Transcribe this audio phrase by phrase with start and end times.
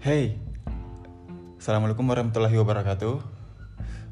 [0.00, 0.40] Hey,
[1.60, 3.20] Assalamualaikum warahmatullahi wabarakatuh.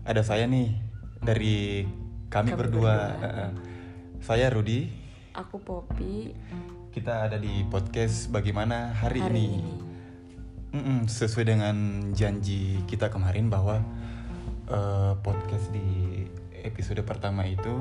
[0.04, 0.76] Ada saya nih
[1.24, 1.88] dari
[2.28, 3.16] kami, Kami berdua.
[3.16, 3.44] berdua.
[4.20, 4.84] Saya Rudi.
[5.32, 6.34] Aku Poppy
[6.92, 9.46] Kita ada di podcast Bagaimana hari, hari ini.
[9.48, 9.74] ini.
[10.68, 11.76] Mm-mm, sesuai dengan
[12.12, 13.80] janji kita kemarin bahwa
[14.68, 16.28] eh, podcast di
[16.60, 17.80] episode pertama itu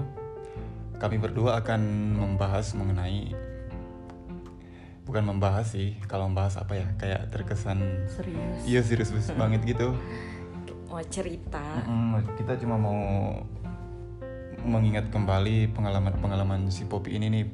[0.95, 1.81] kami berdua akan
[2.15, 3.35] membahas mengenai
[5.07, 7.79] bukan membahas sih kalau membahas apa ya kayak terkesan
[8.11, 8.59] Serius.
[8.67, 9.95] iya serius banget gitu
[10.87, 11.83] Mau cerita.
[11.83, 12.95] Mm-mm, kita cuma mau
[14.63, 17.45] mengingat kembali pengalaman-pengalaman si Poppy ini nih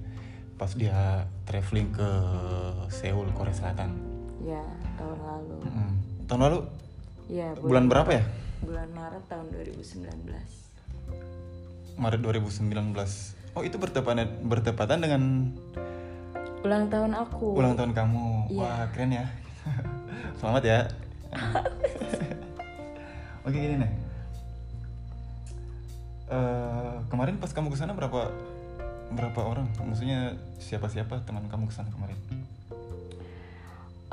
[0.54, 2.10] pas dia traveling ke
[2.94, 3.90] Seoul Korea Selatan.
[4.38, 4.62] Ya,
[5.02, 5.58] tahun lalu.
[5.66, 5.92] Mm-mm.
[6.30, 6.60] Tahun lalu
[7.26, 8.24] Ya, bulan berapa ya?
[8.62, 10.14] Bulan Maret tahun 2019.
[11.98, 12.94] Maret 2019.
[13.58, 15.22] Oh itu bertepatan bertepatan dengan
[16.64, 17.60] Ulang tahun aku.
[17.60, 18.56] ulang tahun kamu.
[18.56, 18.64] Iya.
[18.64, 19.26] Wah keren ya.
[20.40, 20.80] Selamat ya.
[23.46, 23.92] Oke gini nih.
[26.32, 28.32] Eh, kemarin pas kamu ke sana berapa
[29.12, 29.68] berapa orang?
[29.76, 32.16] Maksudnya siapa-siapa teman kamu ke sana kemarin?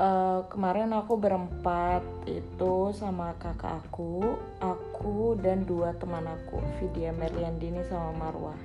[0.01, 7.79] Eh, kemarin aku berempat itu sama kakak aku, aku dan dua teman aku, Vidya Merliandini
[7.87, 8.59] sama Marwah.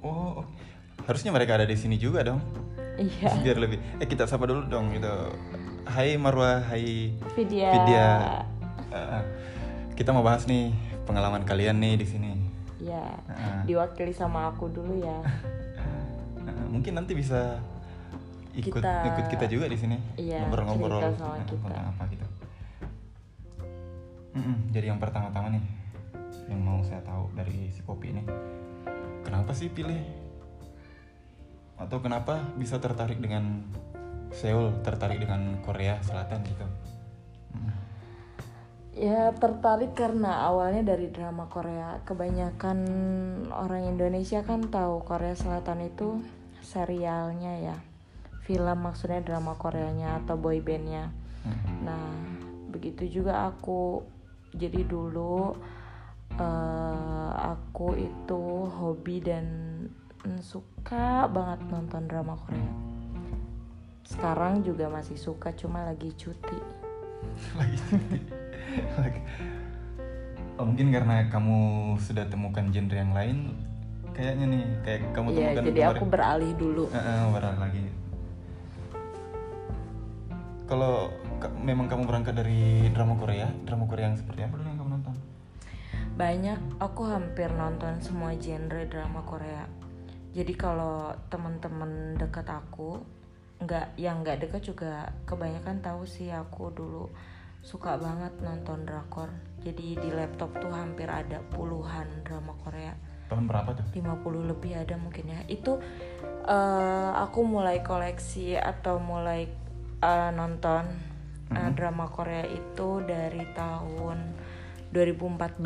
[0.00, 0.46] Oh, oh.
[1.04, 2.40] Harusnya mereka ada di sini juga dong.
[2.94, 3.30] Iya.
[3.44, 3.78] Biar lebih.
[3.98, 5.10] Eh kita sapa dulu dong gitu.
[5.84, 7.68] Hai Marwah, hai Vidya.
[7.74, 8.06] Vidya.
[8.88, 9.22] Eh,
[9.94, 10.72] kita mau bahas nih
[11.04, 12.30] pengalaman kalian nih di sini.
[12.80, 13.04] Ya.
[13.28, 13.58] Heeh.
[13.68, 15.18] Diwakili sama aku dulu ya.
[16.44, 17.56] Eh, mungkin nanti bisa
[18.52, 21.56] ikut Kita- ikut kita juga di sini Iya, ngobrol-ngobrol sama kita.
[21.56, 22.26] tentang apa gitu.
[24.36, 25.64] Mm-mm, jadi yang pertama-tama nih
[26.46, 28.22] yang mau saya tahu dari si Poppy ini,
[29.24, 29.96] kenapa sih pilih
[31.84, 33.60] atau kenapa bisa tertarik dengan
[34.34, 36.66] Seoul, tertarik dengan Korea Selatan gitu?
[38.94, 41.98] Ya tertarik karena awalnya dari drama Korea.
[42.06, 42.78] Kebanyakan
[43.50, 46.22] orang Indonesia kan tahu Korea Selatan itu
[46.62, 47.76] serialnya ya.
[48.46, 51.10] Film maksudnya drama Koreanya atau boy bandnya.
[51.42, 51.82] Mm.
[51.82, 52.06] Nah
[52.70, 54.06] begitu juga aku.
[54.54, 55.58] Jadi dulu
[56.38, 58.42] eh, aku itu
[58.78, 59.46] hobi dan
[60.40, 62.70] suka banget nonton drama Korea.
[64.02, 66.58] Sekarang juga masih suka cuma lagi cuti.
[67.58, 67.78] lagi
[68.96, 69.24] Lagi-
[70.54, 71.58] oh, mungkin karena kamu
[71.98, 73.38] sudah temukan genre yang lain
[74.12, 75.94] kayaknya nih kayak kamu Iya, temukan jadi kemarin.
[75.94, 76.84] aku beralih dulu.
[76.86, 77.84] Eh, eh, beralih lagi
[80.64, 84.78] kalau ka- memang kamu berangkat dari drama Korea drama Korea yang seperti apa dulu yang
[84.78, 85.14] kamu nonton
[86.14, 89.66] Banyak, aku hampir nonton semua genre drama Korea.
[90.34, 92.98] Jadi kalau teman-teman dekat aku,
[93.62, 97.06] nggak yang nggak dekat juga kebanyakan tahu sih aku dulu
[97.62, 99.30] suka banget nonton drakor.
[99.62, 102.92] Jadi di laptop tuh hampir ada puluhan drama Korea.
[103.24, 105.40] tahun berapa tuh 50 lebih ada mungkin ya.
[105.48, 105.80] Itu
[106.44, 109.48] eh, aku mulai koleksi atau mulai
[110.02, 110.84] eh, nonton
[111.54, 114.18] eh, drama Korea itu dari tahun
[114.92, 115.58] 2014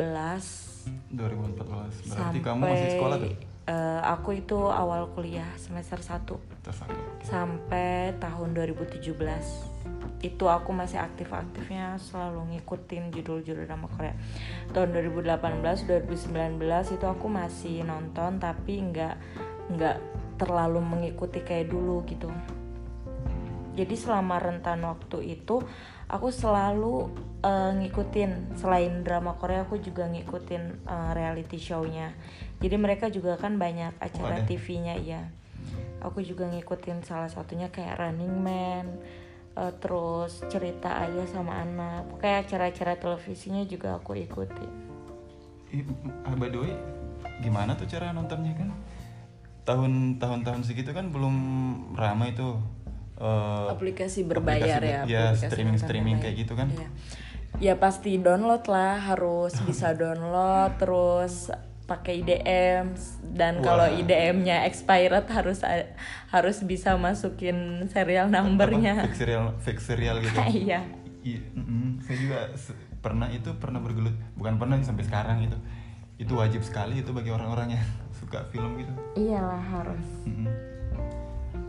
[1.13, 6.25] 2014 berarti sampai kamu masih sekolah tuh eh, aku itu awal kuliah semester 1
[6.65, 7.23] Terus aku, oke.
[7.23, 9.79] sampai tahun 2017
[10.19, 14.11] itu aku masih aktif-aktifnya selalu ngikutin judul-judul drama Korea.
[14.75, 16.59] Tahun 2018 2019
[16.91, 19.15] itu aku masih nonton tapi nggak
[19.79, 19.97] nggak
[20.35, 22.27] terlalu mengikuti kayak dulu gitu.
[23.79, 25.63] Jadi selama rentan waktu itu
[26.09, 27.13] aku selalu
[27.45, 32.11] eh, ngikutin selain drama Korea aku juga ngikutin eh, reality show-nya.
[32.59, 34.43] Jadi mereka juga kan banyak acara?
[34.43, 35.23] TV-nya ya
[35.99, 38.85] aku juga ngikutin salah satunya kayak Running Man
[39.55, 42.19] eh, terus cerita ayah sama anak.
[42.23, 44.67] Kayak acara-acara televisinya juga aku ikuti
[45.69, 45.85] Ih,
[46.25, 46.73] ah, by the way
[47.45, 48.73] gimana tuh cara nontonnya kan?
[49.69, 51.35] Tahun tahun tahun segitu kan belum
[51.93, 52.57] ramai tuh
[53.19, 56.33] eh, aplikasi berbayar aplikasi ya ya aplikasi streaming streaming berbayar.
[56.33, 56.67] kayak gitu kan.
[56.71, 56.87] Iya.
[57.59, 61.51] ya pasti download lah harus bisa download terus
[61.89, 62.93] pakai IDM
[63.33, 63.89] dan kalau.
[63.89, 65.65] IDM-nya expired harus
[66.29, 69.09] harus bisa masukin serial numbernya.
[69.09, 70.37] Fake serial fake serial gitu
[70.69, 70.85] iya.
[71.19, 71.41] Iya,
[72.05, 72.39] saya juga
[73.03, 75.57] pernah itu pernah bergelut bukan pernah sampai sekarang itu
[76.19, 77.85] itu wajib sekali itu bagi orang-orang yang
[78.21, 78.93] suka film gitu.
[79.17, 80.07] Iyalah harus.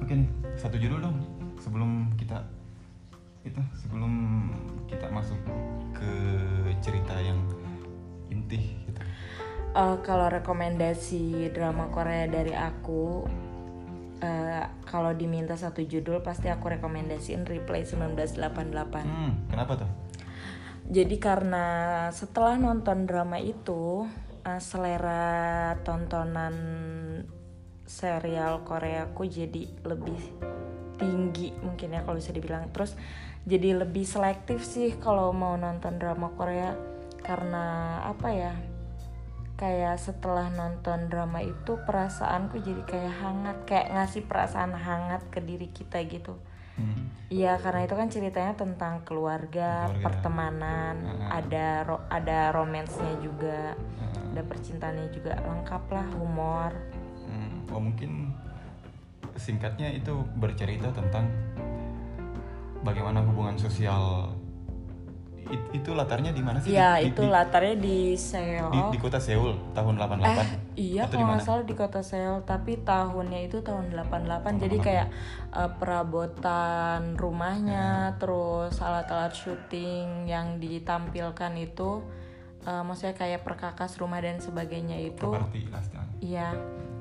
[0.05, 0.29] Oke nih
[0.61, 1.17] satu judul dong
[1.61, 2.43] sebelum kita
[3.45, 4.12] itu sebelum
[4.89, 5.39] kita masuk
[5.95, 6.12] ke
[6.81, 7.41] cerita yang
[8.33, 9.01] inti gitu
[9.71, 13.23] Eh, kalau rekomendasi drama Korea dari aku
[14.19, 19.07] eh, kalau diminta satu judul pasti aku rekomendasiin Replay 1988.
[19.07, 19.91] Hmm, kenapa tuh?
[20.91, 21.67] Jadi karena
[22.11, 24.11] setelah nonton drama itu
[24.43, 26.57] uh, selera tontonan
[27.87, 30.19] serial Koreaku jadi lebih
[31.00, 32.69] tinggi mungkin ya kalau bisa dibilang.
[32.70, 32.93] Terus
[33.43, 36.76] jadi lebih selektif sih kalau mau nonton drama Korea
[37.19, 37.64] karena
[38.05, 38.52] apa ya?
[39.56, 45.69] Kayak setelah nonton drama itu perasaanku jadi kayak hangat, kayak ngasih perasaan hangat ke diri
[45.69, 46.32] kita gitu.
[46.81, 47.12] Hmm.
[47.29, 50.00] Iya karena itu kan ceritanya tentang keluarga, Keluarga.
[50.00, 51.29] pertemanan, Hmm.
[51.29, 54.32] ada ro- ada romansnya juga, Hmm.
[54.32, 56.73] ada percintaannya juga lengkap lah, humor.
[57.29, 58.30] Hmm, oh mungkin
[59.40, 61.25] singkatnya itu bercerita tentang
[62.84, 64.37] bagaimana hubungan sosial
[65.50, 66.70] It- itu latarnya di mana sih?
[66.70, 68.70] Iya itu di, latarnya di Seoul.
[68.70, 70.22] di, di kota Seoul tahun 88.
[70.22, 70.48] eh
[70.78, 75.06] iya Atau kalau nggak salah di kota Seoul tapi tahunnya itu tahun 88 jadi kayak
[75.50, 81.98] eh, perabotan rumahnya terus alat-alat syuting yang ditampilkan itu
[82.62, 85.82] eh, maksudnya kayak perkakas rumah dan sebagainya itu Properti lah.
[86.20, 86.48] Iya,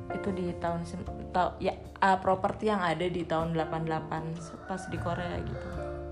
[0.10, 0.82] itu di tahun
[1.30, 5.68] tau ya uh, properti yang ada di tahun 88 pas di Korea gitu.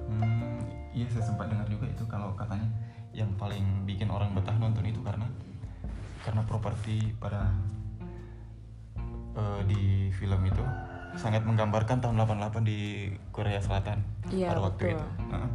[0.07, 0.61] Hmm,
[0.93, 2.69] iya saya sempat dengar juga itu kalau katanya
[3.11, 5.25] yang paling bikin orang betah nonton itu karena
[6.21, 7.49] karena properti pada
[9.33, 10.61] eh, di film itu
[11.17, 13.97] sangat menggambarkan tahun 88 di Korea Selatan
[14.29, 14.93] Iya, pada waktu betul.
[14.93, 15.07] itu.
[15.33, 15.49] Heeh.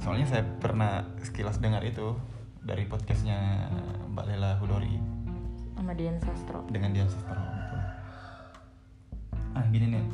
[0.00, 2.16] Soalnya saya pernah sekilas dengar itu
[2.64, 3.68] dari podcastnya
[4.08, 4.96] Mbak Lela Hudori
[5.80, 6.60] Sama Dian Sastro.
[6.68, 7.40] dengan Dian Sastro.
[9.56, 10.04] Ah gini nih.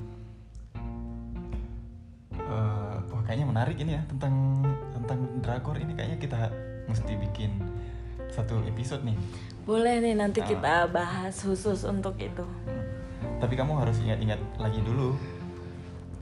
[2.39, 4.63] Eh, wah kayaknya menarik ini ya tentang
[4.95, 6.55] tentang drakor ini kayaknya kita
[6.87, 7.51] mesti bikin
[8.31, 9.19] satu episode nih.
[9.67, 10.47] Boleh nih nanti Ah.
[10.47, 12.47] kita bahas khusus untuk itu.
[13.43, 15.19] Tapi kamu harus ingat-ingat lagi dulu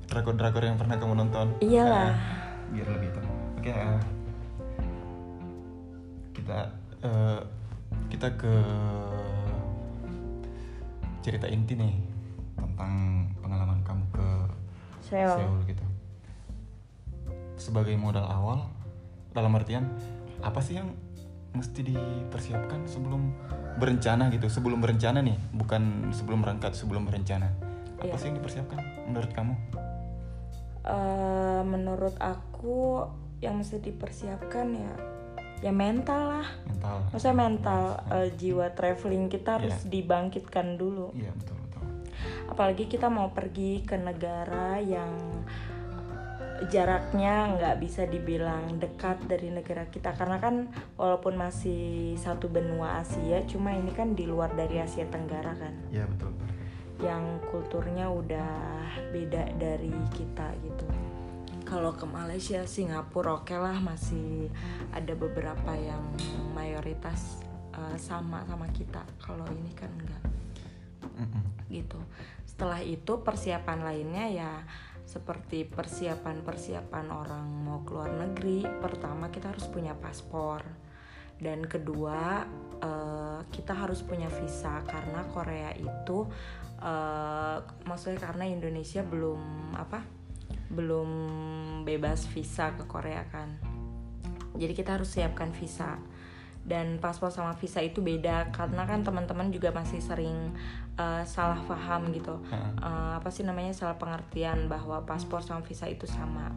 [0.08, 1.52] drakor-drakor yang pernah kamu nonton.
[1.61, 2.17] Iyalah.
[2.17, 2.17] Nah,
[2.73, 3.29] biar lebih tahu.
[3.61, 3.69] Oke.
[3.69, 4.00] eh,
[6.32, 6.58] kita
[7.05, 7.40] eh,
[8.08, 8.55] kita ke
[11.25, 11.97] cerita inti nih
[12.61, 12.93] tentang
[13.41, 14.26] pengalaman kamu ke
[15.09, 15.41] Seoul.
[15.41, 15.85] Seoul gitu.
[17.56, 18.69] Sebagai modal awal,
[19.32, 19.88] dalam artian
[20.44, 20.93] apa sih yang
[21.56, 23.32] mesti dipersiapkan sebelum
[23.81, 24.53] berencana gitu?
[24.53, 27.49] Sebelum berencana nih, bukan sebelum berangkat, sebelum berencana.
[28.05, 28.21] Apa Iya.
[28.21, 28.79] sih yang dipersiapkan
[29.09, 29.55] menurut kamu?
[30.85, 33.09] Eh, menurut aku
[33.41, 34.93] yang mesti dipersiapkan ya
[35.64, 36.49] ya mental lah.
[36.69, 36.96] Mental.
[37.08, 37.82] Maksudnya mental
[38.12, 39.88] eh, jiwa traveling kita harus Iya.
[39.88, 41.08] dibangkitkan dulu.
[41.16, 41.82] Iya betul betul.
[42.44, 45.16] apalagi kita mau pergi ke negara yang
[46.64, 50.55] jaraknya nggak bisa dibilang dekat dari negara kita karena kan
[50.94, 56.06] walaupun masih satu benua Asia cuma ini kan di luar dari Asia Tenggara kan Iya
[56.06, 56.31] betul.
[56.32, 56.49] betul.
[57.02, 58.55] yang kulturnya udah
[59.11, 60.87] beda dari kita gitu
[61.64, 64.52] kalau ke Malaysia Singapura oke lah masih
[64.93, 66.05] ada beberapa yang
[66.52, 67.40] mayoritas
[67.72, 70.22] eh, sama sama kita kalau ini kan enggak
[71.72, 71.99] gitu.
[72.46, 74.52] Setelah itu persiapan lainnya ya
[75.05, 78.62] seperti persiapan-persiapan orang mau keluar negeri.
[78.78, 80.62] Pertama kita harus punya paspor
[81.43, 82.46] dan kedua
[82.78, 86.28] eh, kita harus punya visa karena Korea itu
[86.78, 87.58] eh,
[87.88, 90.25] maksudnya karena Indonesia belum apa
[90.75, 91.11] belum
[91.85, 93.61] bebas visa ke Korea kan.
[94.57, 96.00] Jadi kita harus siapkan visa.
[96.64, 100.57] Dan paspor sama visa itu beda karena kan teman-teman juga masih sering
[100.97, 102.41] uh, salah paham gitu.
[102.81, 106.49] Uh, apa sih namanya salah pengertian bahwa paspor sama visa itu sama.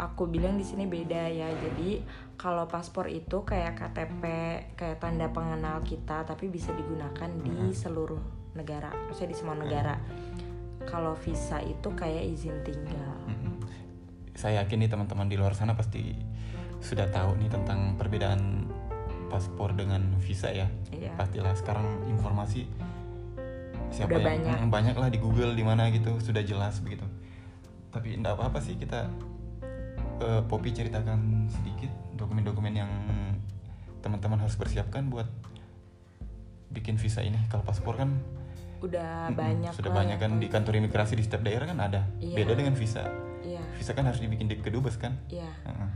[0.00, 1.52] Aku bilang di sini beda ya.
[1.52, 2.00] Jadi
[2.40, 4.22] kalau paspor itu kayak KTP
[4.72, 8.88] kayak tanda pengenal kita tapi bisa digunakan di seluruh negara.
[8.88, 10.00] Maksudnya di semua negara.
[10.88, 13.20] Kalau visa itu kayak izin tinggal.
[14.36, 16.12] Saya yakin nih teman-teman di luar sana pasti
[16.84, 18.68] sudah tahu nih tentang perbedaan
[19.32, 20.68] paspor dengan visa ya.
[20.92, 21.16] Iya.
[21.16, 22.68] Pastilah sekarang informasi
[23.90, 24.56] siapa Udah yang banyak.
[24.60, 27.08] Mm, banyak lah di Google di mana gitu sudah jelas begitu.
[27.90, 29.08] Tapi enggak apa-apa sih kita
[30.20, 32.92] eh, Poppy ceritakan sedikit dokumen-dokumen yang
[34.04, 35.26] teman-teman harus persiapkan buat
[36.70, 37.40] bikin visa ini.
[37.50, 38.14] Kalau paspor kan
[38.76, 42.04] udah banyak sudah banyak kan di kantor imigrasi di setiap daerah kan ada.
[42.20, 42.36] Iya.
[42.36, 43.25] Beda dengan visa.
[43.86, 45.14] Visa kan harus dibikin di kedubes kan?
[45.30, 45.90] iya Heeh.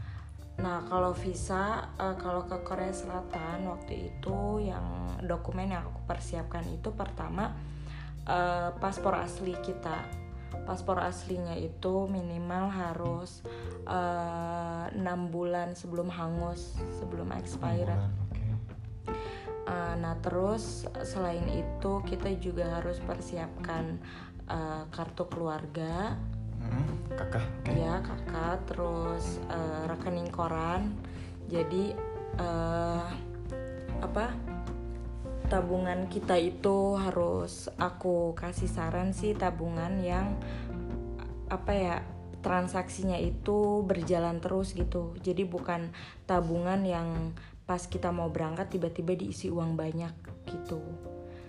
[0.63, 6.63] Nah, kalau visa, eh, kalau ke Korea Selatan waktu itu yang dokumen yang aku persiapkan
[6.71, 7.51] itu pertama
[8.31, 10.07] eh, paspor asli kita.
[10.71, 13.43] Paspor aslinya itu minimal harus
[13.91, 17.99] eh, enam bulan sebelum hangus, sebelum expired.
[18.31, 18.47] Oke.
[19.67, 23.99] Uh, nah terus selain itu kita juga harus persiapkan
[24.51, 26.19] eh, kartu keluarga
[26.61, 27.45] Hmm, kakak.
[27.65, 27.73] Oke.
[27.77, 30.93] ya kakak terus eh, rekening koran
[31.49, 31.97] jadi
[32.39, 33.07] eh,
[34.01, 34.33] apa
[35.51, 40.39] tabungan kita itu harus aku kasih saran sih tabungan yang
[41.51, 41.97] apa ya
[42.41, 45.91] transaksinya itu berjalan terus gitu jadi bukan
[46.25, 47.35] tabungan yang
[47.67, 50.15] pas kita mau berangkat tiba-tiba diisi uang banyak
[50.47, 50.81] gitu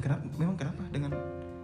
[0.01, 0.25] Kenapa?
[0.33, 1.13] Memang kenapa dengan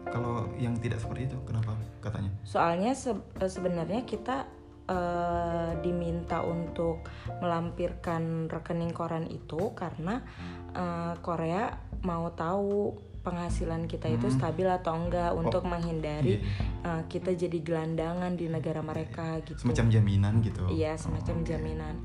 [0.09, 1.37] kalau yang tidak seperti itu?
[1.43, 2.31] Kenapa katanya?
[2.41, 4.47] soalnya se- eh, sebenarnya kita
[4.87, 7.03] eh, diminta untuk
[7.37, 10.23] melampirkan rekening koran itu karena
[10.71, 14.37] eh, Korea mau tahu penghasilan kita itu Hmm.
[14.37, 16.47] stabil atau enggak untuk menghindari Iya,
[16.85, 19.59] eh, kita jadi gelandangan di negara mereka gitu.
[19.59, 20.63] Semacam jaminan gitu.
[20.67, 21.49] Iya, semacam Oh, oke.
[21.49, 21.95] jaminan.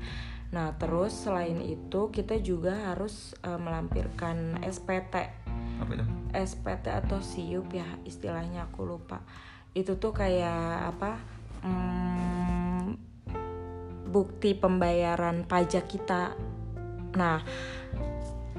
[0.51, 5.42] Nah, terus selain itu kita juga harus eh, melampirkan SPT.
[5.83, 6.05] Apa itu?
[6.31, 9.19] SPT atau siup ya istilahnya aku lupa.
[9.75, 11.11] Itu tuh kayak apa?
[11.63, 12.95] Hmm,
[14.07, 16.37] bukti pembayaran pajak kita.
[17.19, 17.41] Nah,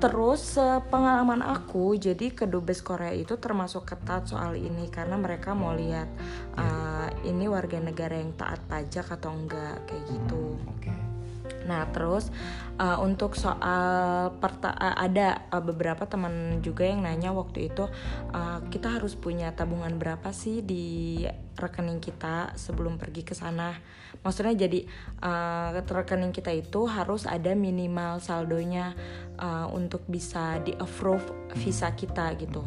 [0.02, 0.58] terus
[0.92, 6.10] pengalaman aku jadi kedubes Korea itu termasuk ketat soal ini karena mereka mau lihat
[6.58, 10.58] eh, ini warga negara yang taat pajak atau enggak kayak gitu.
[10.66, 11.03] Oke.
[11.64, 12.28] Nah, terus
[12.76, 17.88] uh, untuk soal perta- uh, ada uh, beberapa teman juga yang nanya waktu itu
[18.32, 21.24] uh, kita harus punya tabungan berapa sih di
[21.56, 23.72] rekening kita sebelum pergi ke sana.
[24.20, 24.84] Maksudnya jadi
[25.24, 28.92] uh, rekening kita itu harus ada minimal saldonya
[29.40, 32.62] uh, untuk bisa di approve visa kita gitu.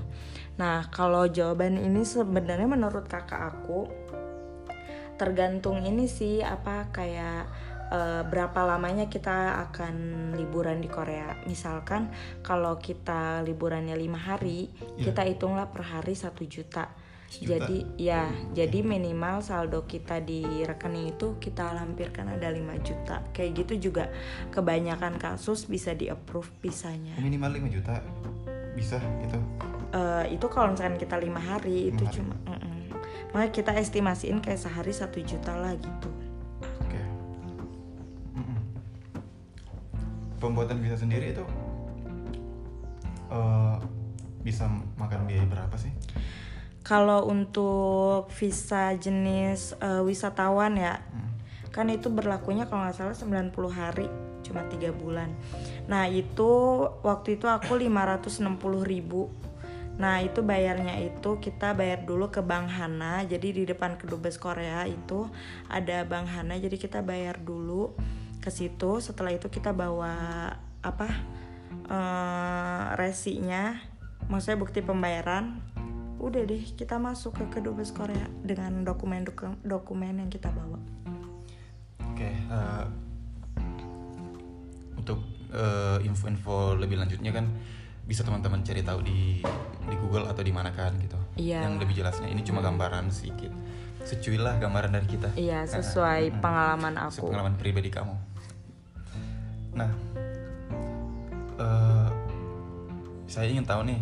[0.58, 3.86] Nah, kalau jawaban ini sebenarnya menurut kakak aku
[5.18, 7.50] tergantung ini sih apa kayak
[7.88, 9.96] eh, berapa lamanya kita akan
[10.36, 11.39] liburan di Korea.
[11.46, 15.12] Misalkan kalau kita liburannya lima hari, Iya.
[15.12, 16.91] kita hitunglah per hari satu juta.
[17.27, 17.67] Sejuta.
[17.67, 18.24] Jadi ya,
[18.56, 23.20] jadi minimal saldo kita di rekening itu kita lampirkan ada 5 juta.
[23.36, 24.08] Kayak gitu juga
[24.51, 27.20] kebanyakan kasus bisa di approve visanya.
[27.20, 28.00] Minimal 5 juta
[28.79, 29.39] bisa gitu.
[29.91, 32.15] Eh, itu kalau misalkan kita lima hari itu Lima hari.
[32.15, 32.96] cuma, mm-mm.
[33.36, 36.08] makanya kita estimasiin kayak sehari satu juta lah gitu.
[40.38, 41.44] Pembuatan visa sendiri itu
[43.27, 43.75] eh,
[44.41, 45.91] bisa makan biaya berapa sih?
[46.88, 51.36] Kalau untuk visa jenis eh, wisatawan ya, Hmm.
[51.75, 54.08] kan itu berlakunya kalau nggak salah 90 hari,
[54.41, 55.29] cuma tiga bulan.
[55.91, 56.48] Nah itu
[57.03, 59.27] waktu itu aku 560.000 ribu.
[59.98, 63.25] Nah itu bayarnya itu kita bayar dulu ke Bank Hana.
[63.25, 65.25] Jadi di depan kedubes Korea itu
[65.67, 66.56] ada Bank Hana.
[66.56, 67.98] Jadi kita bayar dulu
[68.48, 69.04] ke situ.
[69.04, 70.16] Setelah itu kita bawa
[70.80, 71.08] apa
[71.92, 73.75] eh, resinya,
[74.32, 75.60] maksudnya bukti pembayaran.
[76.18, 79.27] Udah deh kita masuk ke kedubes Korea dengan dokumen
[79.68, 80.80] dokumen yang kita bawa.
[82.08, 82.32] Oke.
[82.32, 82.86] eh,
[84.96, 85.20] untuk
[85.51, 87.46] eh, info-info lebih lanjutnya kan
[88.08, 89.44] bisa teman-teman cari tahu di
[89.84, 91.20] di Google atau di mana kan gitu.
[91.36, 91.68] Iya.
[91.68, 93.51] Yang lebih jelasnya ini cuma gambaran sedikit.
[94.08, 95.36] Secuil lah gambaran dari kita.
[95.36, 96.39] Iya, sesuai mm-mm.
[96.39, 97.25] pengalaman Sesuai aku.
[97.27, 98.16] pengalaman pribadi kamu.
[99.78, 99.92] Nah,
[101.62, 102.10] eh,
[103.30, 104.02] saya ingin tahu nih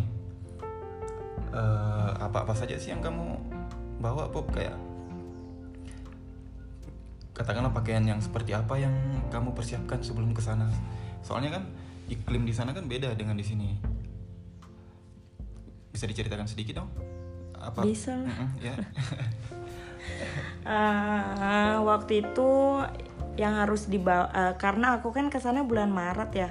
[1.52, 3.36] eh, apa-apa saja sih yang kamu
[4.00, 4.76] bawa Pop kayak
[7.36, 8.96] katakanlah pakaian yang seperti apa yang
[9.28, 10.72] kamu persiapkan sebelum ke sana.
[11.20, 11.68] Soalnya kan
[12.08, 13.76] iklim di sana kan beda dengan di sini.
[15.92, 16.88] Bisa diceritakan sedikit dong?
[17.60, 17.84] Apa?
[17.84, 18.32] Bisa lah.
[18.32, 18.74] Mm-mm, ya.
[20.64, 22.50] Eh, waktu itu
[23.36, 26.48] yang harus dibawa eh, karena aku kan ke sana bulan Maret ya.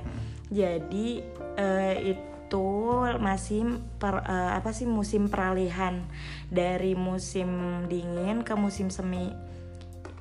[0.50, 1.26] Jadi
[1.58, 2.68] eh, itu
[3.18, 6.06] masih per- eh, apa sih musim peralihan
[6.48, 7.50] dari musim
[7.90, 9.34] dingin ke musim semi.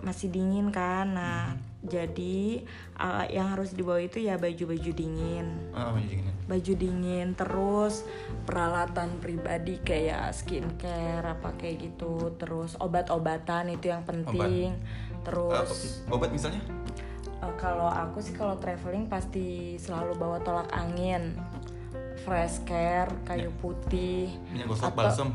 [0.05, 1.17] Masih dingin kan.
[1.17, 2.65] Nah, jadi
[2.97, 5.47] eh, yang harus dibawa itu ya baju-baju dingin.
[5.77, 6.31] Oh, jadi gini.
[6.45, 8.05] baju dingin terus
[8.45, 14.77] peralatan pribadi kayak skincare apa kayak gitu terus obat-obatan itu yang penting
[15.25, 16.61] terus Eh, obat misalnya?
[17.35, 21.35] eh, kalau aku sih kalau traveling pasti selalu bawa tolak angin
[22.21, 25.29] fresh care kayu putih Minyak gosok Atau- balsem.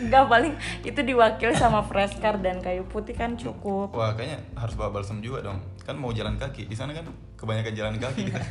[0.00, 4.74] Enggak paling itu diwakili sama fresh care dan kayu putih kan cukup Wah, kayaknya harus
[4.74, 5.58] bawa balsem juga dong.
[5.80, 6.66] Kan mau jalan kaki.
[6.66, 7.06] Di sana kan
[7.36, 8.40] kebanyakan jalan kaki kita.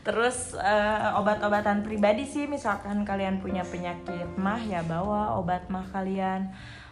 [0.00, 6.48] Terus eh, obat-obatan pribadi sih misalkan kalian punya penyakit mah ya bawa obat mah kalian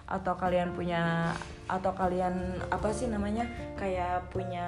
[0.09, 1.37] atau kalian punya
[1.69, 3.45] atau kalian apa sih namanya
[3.77, 4.67] kayak punya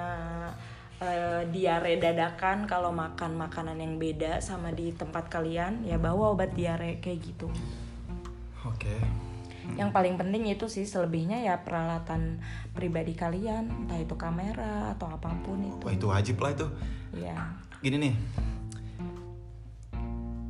[1.01, 6.53] eh, diare dadakan kalau makan makanan yang beda sama di tempat kalian ya bawa obat
[6.53, 7.49] diare kayak gitu.
[8.69, 9.01] Oke.
[9.77, 12.41] Yang paling penting itu sih selebihnya ya peralatan
[12.73, 15.85] pribadi kalian, entah itu kamera atau apa pun itu.
[15.85, 16.67] Wah itu wajib lah itu.
[17.17, 17.37] Iya.
[17.81, 18.13] Gini nih.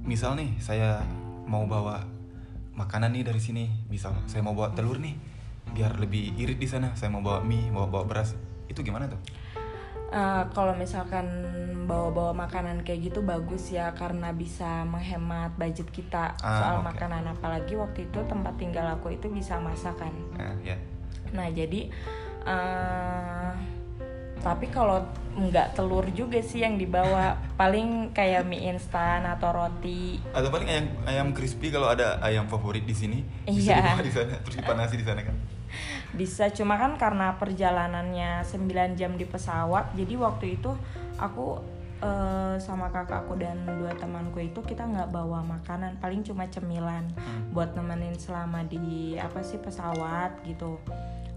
[0.04, 1.00] Misal nih saya
[1.48, 2.04] mau bawa
[2.74, 3.66] makanan nih dari sini.
[3.88, 5.16] Misal saya mau bawa telur nih.
[5.72, 6.92] Biar lebih irit di sana.
[6.96, 8.36] Saya mau bawa mie, mau bawa beras.
[8.68, 9.20] Itu gimana tuh?
[10.12, 11.24] Eh, kalau misalkan
[11.88, 16.92] bawa-bawa makanan kayak gitu bagus ya karena bisa menghemat budget kita Ah, soal oke.
[16.92, 20.12] makanan apalagi waktu itu tempat tinggal aku itu bisa masakan.
[20.36, 20.76] Nah, ya.
[21.32, 21.88] Nah jadi
[22.44, 23.52] eh
[24.42, 30.20] tapi kalau nggak telur juga sih yang dibawa paling kayak mie instan atau roti.
[30.30, 33.80] Atau paling ayam ayam crispy kalau ada ayam favorit di sini bisa Iya.
[33.80, 35.36] dibawa di sana terus dipanasi di sana kan.
[36.12, 40.76] Bisa cuma kan karena perjalanannya 9 jam di pesawat jadi waktu itu
[41.16, 41.64] aku
[42.02, 47.54] eh, sama kakakku dan dua temanku itu kita nggak bawa makanan paling cuma cemilan Hmm.
[47.54, 50.76] buat nemenin selama di apa sih pesawat gitu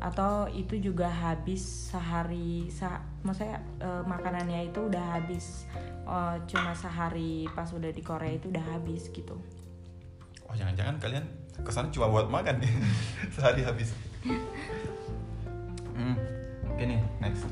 [0.03, 5.67] atau itu juga habis sehari sa maksudnya eh, makanannya itu udah habis
[6.05, 9.39] eh, cuma sehari pas udah di Korea itu udah habis gitu
[10.49, 11.25] Oh jangan-jangan kalian
[11.67, 12.73] ke sana cuma buat makan nih
[13.35, 13.91] sehari habis.
[14.23, 16.15] Hmm.
[16.71, 17.43] Oke nih next.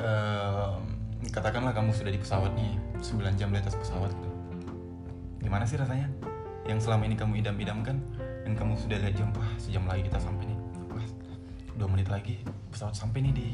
[0.00, 0.80] Ehm,
[1.28, 4.30] katakanlah kamu sudah di pesawat nih 9 jam di atas pesawat gitu.
[5.44, 6.08] Gimana sih rasanya?
[6.64, 8.00] Yang selama ini kamu idam-idamkan
[8.50, 10.58] dan kamu sudah lihat jam wah sejam lagi kita sampai nih.
[10.90, 11.06] Wah,
[11.78, 12.42] dua menit lagi
[12.74, 13.48] pesawat sampai nih di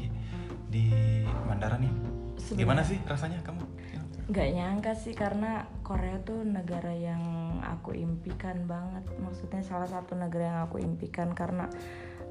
[0.73, 0.85] di
[1.45, 1.93] bandara nih.
[2.41, 3.61] Sebenarnya- Gimana sih rasanya kamu?
[4.27, 7.23] nggak nyangka sih karena Korea tuh negara yang
[7.63, 11.71] aku impikan banget maksudnya salah satu negara yang aku impikan karena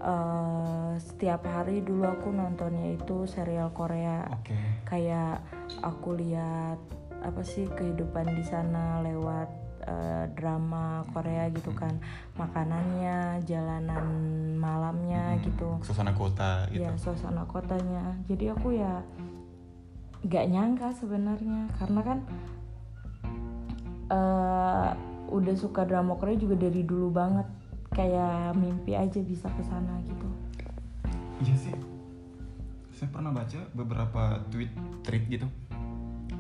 [0.05, 4.53] eh, setiap hari dulu aku nontonnya itu serial Korea Oke.
[4.85, 5.41] kayak
[5.81, 6.77] aku lihat
[7.25, 9.49] apa sih kehidupan di sana lewat
[9.87, 11.95] eh, drama Korea gitu kan.
[12.35, 14.05] Makanannya jalanan
[14.59, 15.69] malamnya Hmm, gitu.
[15.83, 16.83] Suasana kota gitu.
[16.83, 18.19] ya suasana kotanya.
[18.27, 19.01] Jadi aku ya
[20.27, 21.71] nggak nyangka sebenarnya.
[21.79, 22.19] Karena kan
[24.07, 24.89] eh
[25.27, 27.47] udah suka drama Korea juga dari dulu banget.
[27.91, 30.29] Kayak mimpi aja bisa ke sana gitu.
[31.43, 31.75] Iya sih.
[32.93, 35.47] Saya pernah baca beberapa tweet tweet gitu.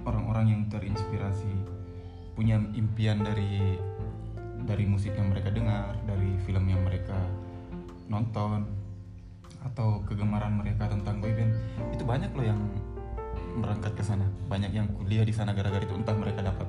[0.07, 1.51] Orang-orang yang terinspirasi
[2.37, 3.81] punya impian dari
[4.69, 7.17] dari musik yang mereka dengar, dari film yang mereka
[8.13, 8.69] nonton
[9.65, 11.57] atau kegemaran mereka tentang boyband.
[11.97, 12.61] Itu banyak loh yang
[13.59, 14.29] berangkat ke sana.
[14.53, 16.69] Banyak yang kuliah di sana gara-gara itu entah mereka dapat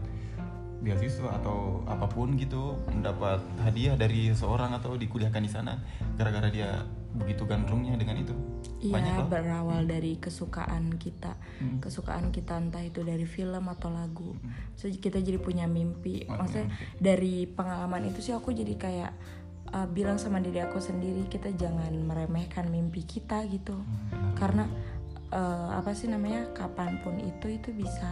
[0.81, 5.81] beasiswa atau apa pun gitu mendapat hadiah dari seorang atau dikuliahkan di sana
[6.15, 8.33] gara-gara dia begitu gandrungnya dengan itu?
[8.91, 11.39] Banyak Iya berawal dari kesukaan kita.
[11.57, 11.81] Hmm.
[11.81, 14.37] kesukaan kita entah itu dari film atau lagu.
[14.37, 14.53] Hmm.
[14.77, 16.27] so kita jadi punya mimpi.
[16.27, 16.99] Maksudnya mimpi.
[16.99, 19.11] dari pengalaman itu sih aku jadi kayak
[19.73, 23.75] uh, bilang sama diri aku sendiri kita jangan meremehkan mimpi kita gitu.
[23.75, 24.69] Hmm, karena
[25.31, 28.11] uh, apa sih namanya kapan pun itu itu bisa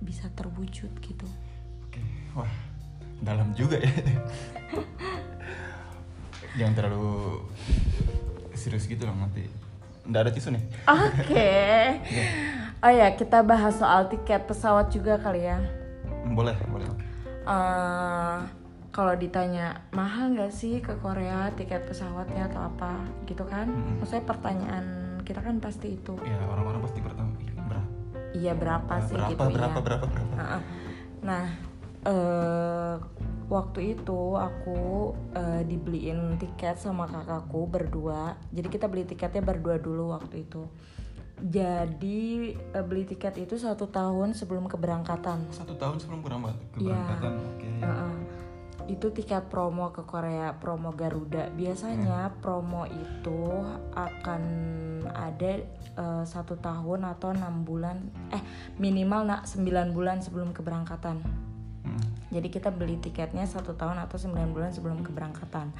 [0.00, 1.28] bisa terwujud gitu.
[1.88, 2.00] Oke,
[2.36, 2.50] wah
[3.24, 3.92] dalam juga ya.
[6.56, 7.44] Jangan terlalu
[8.52, 9.44] serius gitu loh nanti.
[10.02, 10.62] Nggak ada tisu nih.
[10.86, 11.50] oke
[12.78, 15.58] oh ya kita bahas soal tiket pesawat juga kali ya
[16.28, 16.86] Boleh, boleh.
[17.42, 18.38] eh
[18.90, 23.98] kalau ditanya mahal nggak sih ke Korea tiket pesawatnya atau apa gitu kan Mm-mm.
[23.98, 24.84] maksudnya pertanyaan
[25.22, 27.22] kita kan pasti itu Ya orang-orang pasti "Ih, berapa?
[28.32, 30.28] iya berapa sih berapa, gitu berapa, ya berapa, berapa?
[30.36, 30.60] Nah,
[31.20, 31.44] nah
[32.04, 32.94] eh
[33.46, 40.10] waktu itu aku eh, dibeliin tiket sama kakakku berdua jadi kita beli tiketnya berdua dulu
[40.10, 40.66] waktu itu
[41.38, 42.22] jadi
[42.56, 46.96] eh, beli tiket itu satu tahun sebelum keberangkatan Satu tahun sebelum Iya.
[46.96, 47.32] keberangkatan.
[47.54, 47.68] Oke.
[47.80, 48.14] Heeh.
[48.86, 53.42] itu tiket promo ke Korea promo Garuda biasanya promo itu
[53.90, 54.42] akan
[55.10, 55.58] ada
[55.92, 57.98] eh, satu tahun atau enam bulan
[58.30, 58.38] eh
[58.78, 61.55] minimal nak 9 bulan sebelum keberangkatan Hmm.
[62.30, 65.70] Jadi kita beli tiketnya satu tahun atau 9 bulan sebelum keberangkatan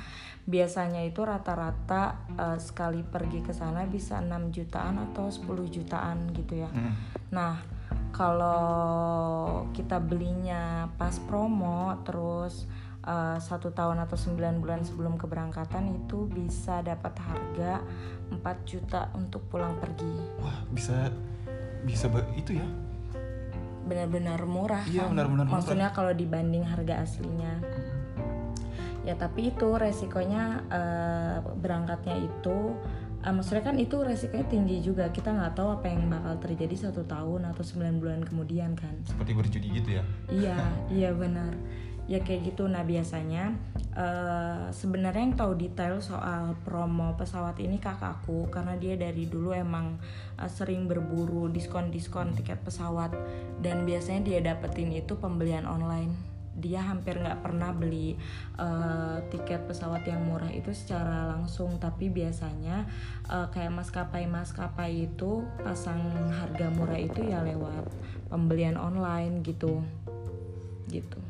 [0.47, 6.63] biasanya itu rata-rata eh, sekali pergi ke sana bisa 6 jutaan atau 10 jutaan gitu
[6.63, 6.93] ya Hmm.
[7.33, 7.63] Nah,
[8.13, 12.69] kalau kita belinya pas promo terus
[13.07, 17.83] eh, satu tahun atau 9 bulan sebelum keberangkatan itu bisa dapat harga
[18.31, 20.43] 4 juta untuk pulang pergi.
[20.43, 21.11] Wah bisa
[21.87, 22.67] bisa itu ya.
[23.87, 25.15] Benar-benar murah Iya, kan?
[25.15, 25.55] benar-benar murah.
[25.63, 27.63] Maksudnya kalau dibanding harga aslinya.
[29.07, 32.75] Ya tapi itu resikonya eh, berangkatnya itu
[33.23, 35.15] eh, maksudnya kan itu resikonya tinggi juga.
[35.15, 38.99] Kita nggak tahu apa yang bakal terjadi satu tahun atau 9 bulan kemudian kan.
[39.07, 40.05] Seperti berjudi gitu ya.
[40.27, 40.59] iya
[40.91, 41.55] iya benar
[42.07, 42.71] ya kayak gitu.
[42.71, 43.55] Nah biasanya
[43.99, 49.99] uh, sebenarnya yang tahu detail soal promo pesawat ini kakakku karena dia dari dulu emang
[50.39, 53.11] uh, sering berburu diskon-diskon tiket pesawat.
[53.59, 56.15] Dan biasanya dia dapetin itu pembelian online.
[56.57, 58.17] Dia hampir nggak pernah beli
[58.57, 61.77] uh, tiket pesawat yang murah itu secara langsung.
[61.77, 62.87] Tapi biasanya
[63.29, 66.01] uh, kayak maskapai maskapai itu pasang
[66.33, 67.85] harga murah itu ya lewat
[68.31, 69.85] pembelian online gitu.
[70.87, 71.26] Gitu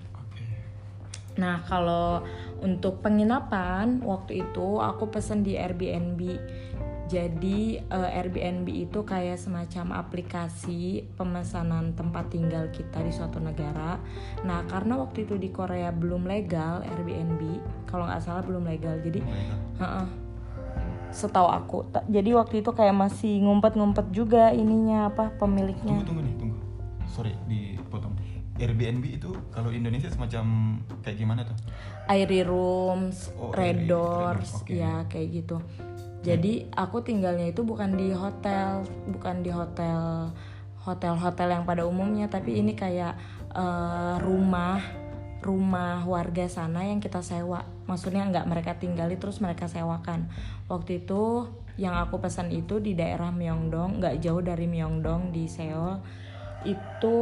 [1.36, 2.24] Nah, kalau
[2.64, 6.20] untuk penginapan waktu itu aku pesen di Airbnb.
[7.06, 14.02] Jadi uh, Airbnb itu kayak semacam aplikasi pemesanan tempat tinggal kita di suatu negara.
[14.42, 18.98] Nah, karena waktu itu di Korea belum legal Airbnb, kalau nggak salah belum legal.
[18.98, 20.06] Jadi, uh -uh,
[21.14, 21.78] setahu aku.
[22.10, 26.02] Jadi waktu itu kayak masih ngumpet-ngumpet juga ininya apa pemiliknya.
[26.02, 26.58] Tunggu tunggu nih, tunggu.
[27.06, 28.18] Sorry dipotong
[28.56, 31.56] Airbnb itu kalau Indonesia semacam kayak gimana tuh?
[32.08, 34.80] Airy rooms, oh, red doors, okay.
[34.80, 35.60] ya kayak gitu.
[36.26, 40.32] Jadi aku tinggalnya itu bukan di hotel, bukan di hotel
[40.86, 43.18] hotel-hotel yang pada umumnya, tapi ini kayak
[43.50, 44.78] uh, rumah
[45.42, 47.62] rumah warga sana yang kita sewa.
[47.86, 50.26] Maksudnya nggak mereka tinggali terus mereka sewakan.
[50.66, 56.00] Waktu itu yang aku pesan itu di daerah Myeongdong, nggak jauh dari Myeongdong di Seoul
[56.66, 57.16] itu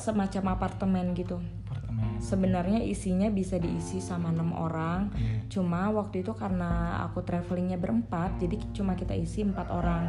[0.00, 1.36] semacam apartemen gitu.
[1.68, 2.16] Apartemen.
[2.18, 5.12] Sebenarnya isinya bisa diisi sama enam orang.
[5.16, 5.44] Yeah.
[5.46, 10.04] cuma waktu itu karena aku travelingnya berempat jadi cuma kita isi empat orang.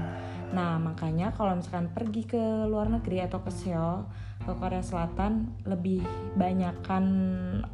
[0.55, 4.07] Nah makanya kalau misalkan pergi ke luar negeri atau ke Seoul
[4.47, 6.01] ke Korea Selatan lebih
[6.39, 7.03] banyakkan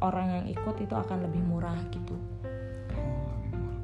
[0.02, 2.18] orang yang ikut itu akan lebih murah gitu.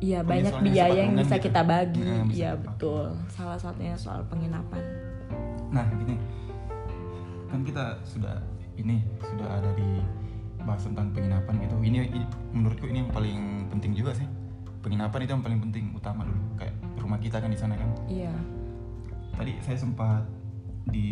[0.00, 1.52] Iya oh, banyak biaya yang bisa gitu.
[1.52, 3.12] kita bagi, nah, iya betul.
[3.28, 4.80] Salah satunya soal penginapan.
[5.68, 6.16] Nah gini,
[7.50, 8.38] kan kita sudah
[8.78, 10.00] ini sudah ada di
[10.62, 11.76] bahas tentang penginapan gitu.
[11.82, 13.40] Ini, ini menurutku ini yang paling
[13.72, 14.28] penting juga sih.
[14.80, 16.40] Penginapan itu yang paling penting utama dulu.
[16.56, 17.90] Kayak rumah kita kan di sana kan.
[18.08, 18.32] Iya.
[19.36, 20.24] Tadi saya sempat
[20.88, 21.08] di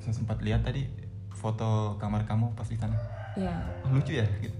[0.00, 0.88] saya sempat lihat tadi
[1.34, 2.96] foto kamar kamu pas di sana.
[3.36, 3.54] Iya.
[3.92, 4.56] Lucu ya gitu.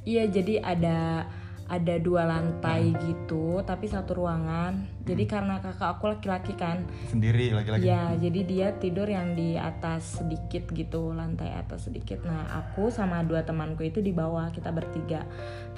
[0.00, 1.28] Iya jadi ada
[1.70, 2.98] ada dua lantai hmm.
[3.06, 5.30] gitu tapi satu ruangan jadi hmm.
[5.30, 10.66] karena kakak aku laki-laki kan sendiri laki-laki ya jadi dia tidur yang di atas sedikit
[10.74, 15.22] gitu lantai atas sedikit nah aku sama dua temanku itu di bawah kita bertiga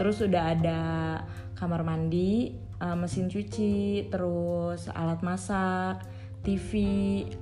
[0.00, 0.80] terus udah ada
[1.60, 6.00] kamar mandi uh, mesin cuci terus alat masak
[6.42, 6.70] TV,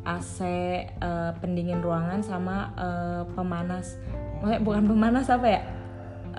[0.04, 0.52] AC, uh,
[1.00, 3.96] eh, pendingin ruangan sama uh, pemanas.
[4.60, 5.80] Bukan pemanas apa ya?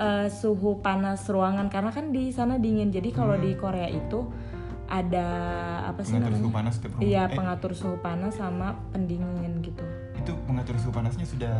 [0.01, 3.43] Uh, suhu panas ruangan karena kan di sana dingin jadi kalau hmm.
[3.45, 4.25] di Korea itu
[4.91, 5.27] ada
[5.87, 6.41] apa sih pengatur namanya?
[6.43, 7.37] suhu panas iya eh.
[7.37, 9.85] pengatur suhu panas sama pendingin gitu
[10.17, 11.55] itu pengatur suhu panasnya sudah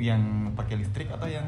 [0.00, 1.44] yang pakai listrik atau yang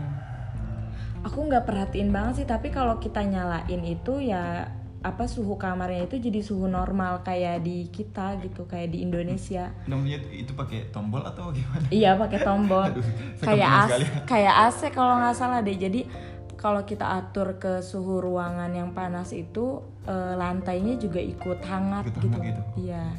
[1.25, 4.71] aku nggak perhatiin banget sih tapi kalau kita nyalain itu ya
[5.03, 9.75] apa suhu kamarnya itu jadi suhu normal kayak di kita gitu kayak di Indonesia.
[9.91, 11.87] Namanya itu pakai tombol atau gimana?
[11.91, 12.87] Iya pakai tombol.
[12.95, 13.05] Aduh,
[13.43, 13.91] kayak AC,
[14.31, 15.75] kayak AC kalau nggak salah deh.
[15.75, 16.07] Jadi
[16.55, 22.23] kalau kita atur ke suhu ruangan yang panas itu e, lantainya juga ikut hangat ikut
[22.23, 22.39] gitu.
[22.39, 22.63] gitu.
[22.87, 23.11] Iya.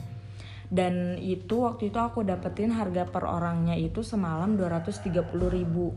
[0.74, 5.12] Dan itu waktu itu aku dapetin harga per orangnya itu semalam 230
[5.52, 5.94] ribu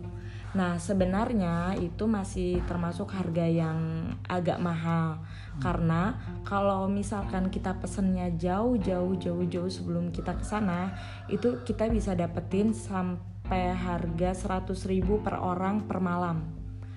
[0.57, 5.21] Nah, sebenarnya itu masih termasuk harga yang agak mahal
[5.61, 6.17] karena
[6.49, 10.97] kalau misalkan kita pesennya jauh jauh jauh jauh sebelum kita ke sana,
[11.29, 16.41] itu kita bisa dapetin sampai harga 100.000 per orang per malam.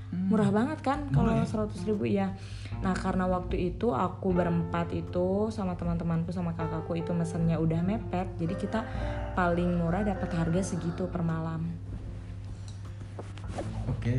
[0.10, 0.32] Hmm.
[0.32, 1.43] Murah banget kan kalau ya?
[1.43, 2.32] 100.000 ya.
[2.80, 8.39] Nah, karena waktu itu aku berempat itu sama teman-temanku sama kakakku itu mesennya udah mepet,
[8.39, 8.80] jadi kita
[9.36, 11.88] paling murah dapat harga segitu per malam
[13.88, 14.15] oke.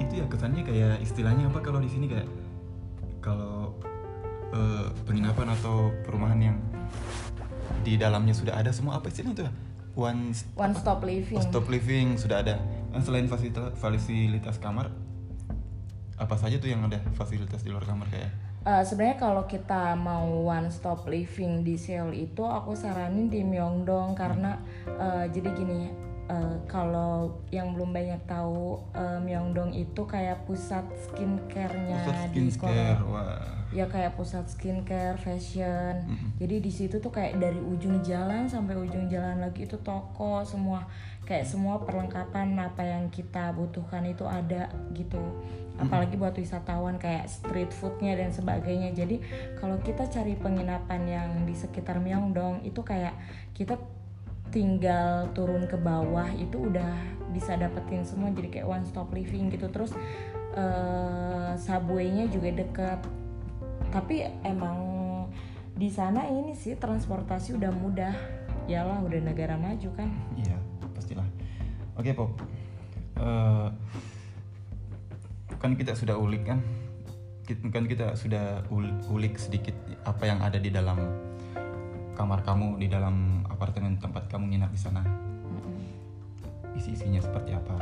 [0.00, 2.28] Itu ya kesannya kayak istilahnya apa kalau di sini kayak
[3.22, 3.76] kalau
[4.52, 6.56] uh, penginapan atau perumahan yang
[7.82, 9.46] di dalamnya sudah ada semua apa istilahnya itu
[9.94, 11.38] one one stop living.
[11.38, 12.56] One stop living sudah ada.
[12.92, 14.92] Nah, selain fasilitas fasilitas kamar
[16.16, 18.30] apa saja tuh yang ada fasilitas di luar kamar kayak?
[18.62, 24.14] Uh, sebenarnya kalau kita mau one stop living di Seoul itu aku saranin di Myeongdong
[24.14, 24.54] karena
[24.86, 25.90] uh, jadi gini
[26.28, 33.00] uh, kalau yang belum banyak tahu uh, Myeongdong itu kayak pusat skincare-nya pusat di Korea.
[33.02, 33.40] Wah.
[33.72, 36.04] Ya kayak pusat skincare, fashion.
[36.04, 36.30] Mm -hmm.
[36.44, 40.84] Jadi di situ tuh kayak dari ujung jalan sampai ujung jalan lagi itu toko semua
[41.24, 45.22] kayak semua perlengkapan apa yang kita butuhkan itu ada gitu.
[45.80, 48.92] Apalagi buat wisatawan kayak street foodnya dan sebagainya.
[48.92, 49.24] Jadi
[49.56, 53.16] kalau kita cari penginapan yang di sekitar Myeongdong itu kayak
[53.56, 53.80] kita
[54.52, 56.92] tinggal turun ke bawah itu udah
[57.32, 59.66] bisa dapetin semua jadi kayak one stop living gitu.
[59.72, 59.96] Terus
[60.54, 63.00] uh, subway-nya juga deket.
[63.88, 64.78] Tapi emang
[65.72, 68.14] di sana ini sih transportasi udah mudah.
[68.68, 70.12] Yalah udah negara maju kan.
[70.36, 70.60] Iya
[70.92, 71.26] pastilah.
[71.96, 72.36] Oke pop.
[73.16, 73.72] Uh,
[75.56, 76.60] kan kita sudah ulik kan?
[77.72, 78.62] Kan kita sudah
[79.10, 79.74] ulik sedikit
[80.06, 81.31] apa yang ada di dalam
[82.12, 85.02] kamar kamu di dalam apartemen tempat kamu nginap di sana.
[86.76, 87.76] Isi isinya seperti apa?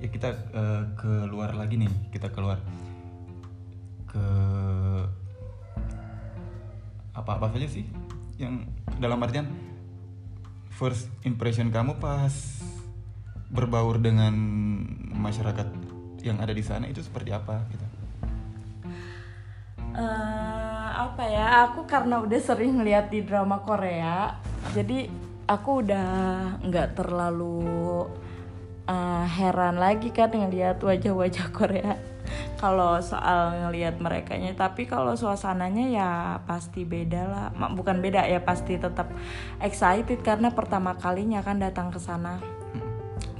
[0.00, 1.92] Ya kita uh, keluar lagi nih.
[2.10, 2.58] Kita keluar
[4.10, 4.26] ke
[7.14, 7.86] apa apa saja sih
[8.40, 8.64] yang
[8.98, 9.46] dalam artian
[10.72, 12.32] first impression kamu pas
[13.50, 14.32] berbaur dengan
[15.14, 15.68] masyarakat
[16.24, 17.86] yang ada di sana itu seperti apa gitu?
[19.90, 20.59] Uh,
[21.00, 24.36] apa ya aku karena udah sering lihat di drama Korea
[24.76, 25.08] jadi
[25.48, 26.08] aku udah
[26.60, 28.04] nggak terlalu
[28.84, 31.96] uh, heran lagi kan ngeliat wajah-wajah Korea
[32.60, 36.10] kalau soal ngelihat mereka nya tapi kalau suasananya ya
[36.44, 37.46] pasti beda lah.
[37.72, 39.08] Bukan beda ya pasti tetap
[39.58, 42.38] excited karena pertama kalinya kan datang ke sana.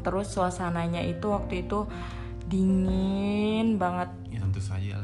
[0.01, 1.85] Terus suasananya itu waktu itu
[2.49, 4.09] dingin banget.
[4.33, 4.99] Ya tentu saja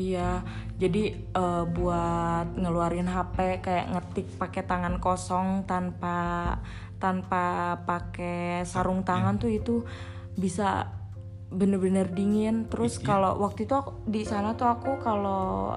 [0.00, 0.40] iya
[0.80, 6.56] jadi uh, buat ngeluarin HP kayak ngetik pakai tangan kosong tanpa
[6.96, 9.42] tanpa pakai sarung tangan ya.
[9.42, 9.74] tuh itu
[10.38, 10.88] bisa
[11.52, 13.12] bener-bener dingin terus iya.
[13.12, 15.76] kalau waktu itu aku, di sana tuh aku kalau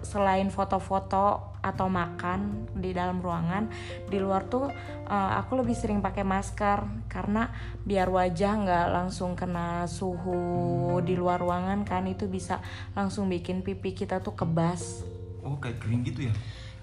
[0.00, 3.70] selain foto-foto atau makan di dalam ruangan
[4.10, 4.66] di luar tuh
[5.06, 7.54] uh, aku lebih sering pakai masker karena
[7.86, 11.06] biar wajah nggak langsung kena suhu hmm.
[11.06, 12.58] di luar ruangan kan itu bisa
[12.98, 15.06] langsung bikin pipi kita tuh kebas
[15.46, 16.34] oh kayak kering gitu ya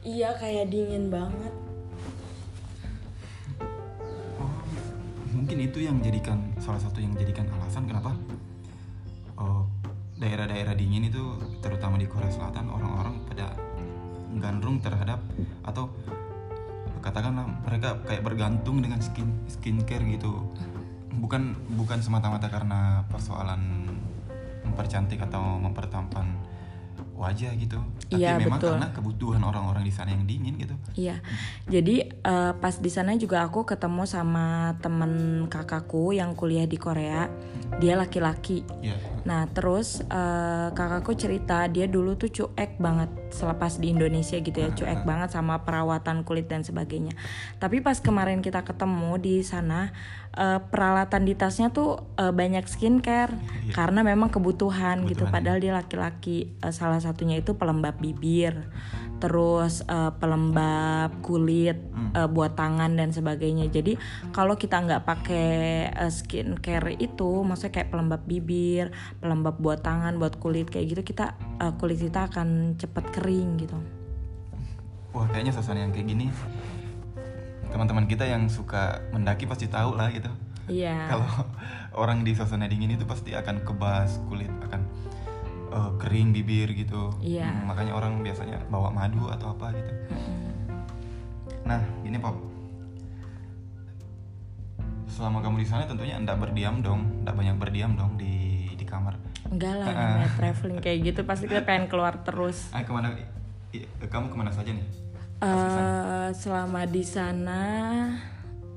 [0.01, 1.53] iya kayak dingin banget
[5.35, 8.11] mungkin itu yang jadikan salah satu yang jadikan alasan kenapa
[9.37, 9.65] oh,
[10.19, 13.68] daerah-daerah dingin itu terutama di Korea Selatan orang-orang pada
[14.39, 15.19] gandrung terhadap
[15.63, 15.91] atau
[16.99, 20.51] katakanlah mereka kayak bergantung dengan skin skincare gitu.
[21.19, 23.87] Bukan bukan semata-mata karena persoalan
[24.63, 26.31] mempercantik atau mempertampan
[27.19, 27.75] wajah gitu.
[28.07, 28.79] Tapi iya, memang betul.
[28.79, 30.75] karena kebutuhan orang-orang di sana yang dingin gitu.
[30.95, 31.19] Iya.
[31.67, 37.27] Jadi uh, pas di sana juga aku ketemu sama temen kakakku yang kuliah di Korea.
[37.83, 38.63] Dia laki-laki.
[38.79, 38.97] Yeah.
[39.27, 44.71] nah terus uh, kakakku cerita dia dulu tuh cuek banget selepas di Indonesia gitu ya.
[44.71, 47.11] Cuek banget sama perawatan kulit dan sebagainya.
[47.59, 49.91] Tapi pas kemarin kita ketemu di sana
[50.39, 53.75] uh, peralatan di tasnya tuh uh, banyak skincare yeah.
[53.75, 55.11] karena memang kebutuhan, gitu.
[55.11, 58.55] kebutuhan gitu padahal dia laki-laki uh, salah satunya itu pelembab bibir
[59.19, 62.15] terus uh, pelembab kulit hmm.
[62.15, 63.99] uh, buat tangan dan sebagainya jadi
[64.31, 70.39] kalau kita nggak pakai uh, skincare itu maksudnya kayak pelembab bibir pelembab buat tangan buat
[70.39, 73.75] kulit kayak gitu kita uh, kulit kita akan cepet kering gitu
[75.11, 76.31] wah kayaknya suasana yang kayak gini
[77.69, 80.29] teman-teman kita yang suka mendaki pasti tahu lah gitu.
[80.69, 80.97] Iya.
[81.11, 81.29] Kalau
[81.97, 84.81] orang di suasana dingin itu pasti akan kebas kulit akan
[85.73, 87.13] uh, kering bibir gitu.
[87.21, 87.49] Iya.
[87.49, 89.93] Hmm, makanya orang biasanya bawa madu atau apa gitu.
[91.65, 92.37] Nah ini pop.
[95.09, 99.17] Selama kamu di sana tentunya anda berdiam dong anda banyak berdiam dong di di kamar.
[99.49, 102.69] Enggak lah namanya traveling kayak gitu pasti kita pengen keluar terus.
[102.73, 103.13] Ah ke mana?
[104.09, 105.08] Kamu ke mana saja nih
[105.39, 107.63] Uh, selama di sana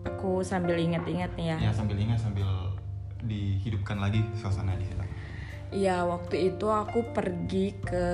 [0.06, 1.58] aku sambil ingat-ingat nih ya.
[1.58, 2.46] Ya sambil ingat sambil
[3.26, 5.02] dihidupkan lagi suasana di sana.
[5.74, 8.06] Iya waktu itu aku pergi ke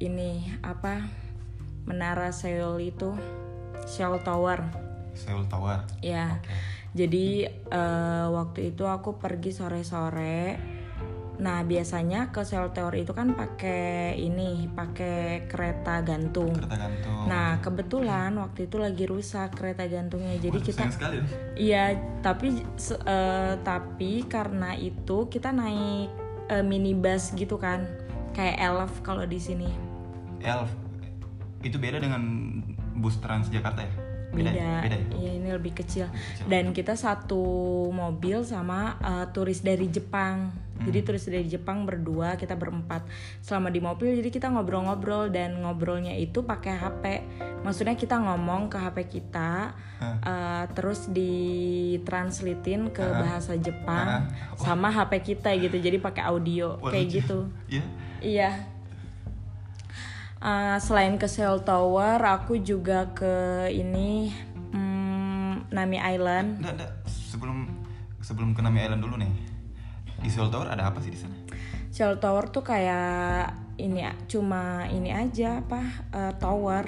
[0.00, 1.04] ini apa
[1.84, 3.12] menara Seoul itu
[3.84, 4.64] Seoul Tower.
[5.12, 5.84] Seoul Tower.
[6.00, 6.40] Ya.
[6.40, 6.56] Okay.
[6.96, 7.26] Jadi
[7.68, 10.56] uh, waktu itu aku pergi sore-sore
[11.38, 16.50] Nah biasanya ke sel teori itu kan pakai ini, pakai kereta gantung.
[16.54, 17.24] Kereta gantung.
[17.30, 20.82] Nah kebetulan waktu itu lagi rusak kereta gantungnya, jadi Wah, kita.
[20.90, 21.16] sekali.
[21.54, 22.58] Iya, tapi
[23.06, 26.10] uh, tapi karena itu kita naik
[26.50, 27.86] uh, minibus gitu kan,
[28.34, 29.70] kayak elf kalau di sini.
[30.42, 30.70] Elf,
[31.62, 32.22] itu beda dengan
[32.98, 33.94] bus Transjakarta ya?
[34.28, 35.06] beda, beda, beda ya?
[35.16, 36.06] ya ini lebih kecil.
[36.08, 37.42] kecil dan kita satu
[37.88, 40.52] mobil sama uh, turis dari Jepang.
[40.84, 43.02] Jadi turis dari Jepang berdua kita berempat
[43.42, 47.04] selama di mobil jadi kita ngobrol-ngobrol dan ngobrolnya itu pakai HP
[47.66, 50.06] maksudnya kita ngomong ke HP kita huh?
[50.22, 53.18] uh, terus ditranslatein ke huh?
[53.18, 54.58] bahasa Jepang huh?
[54.58, 57.86] sama HP kita gitu jadi pakai audio Waduh, kayak gitu yeah?
[58.22, 58.50] iya
[60.42, 64.30] uh, selain ke Cell Tower aku juga ke ini
[65.68, 66.64] Nami Island.
[66.64, 66.92] Nggak, nggak.
[67.06, 67.58] Sebelum
[68.24, 69.32] sebelum ke Nami Island dulu nih.
[70.18, 71.34] Di Seoul Tower ada apa sih di sana?
[71.88, 76.84] Seoul Tower tuh kayak ini cuma ini aja apa eh, tower.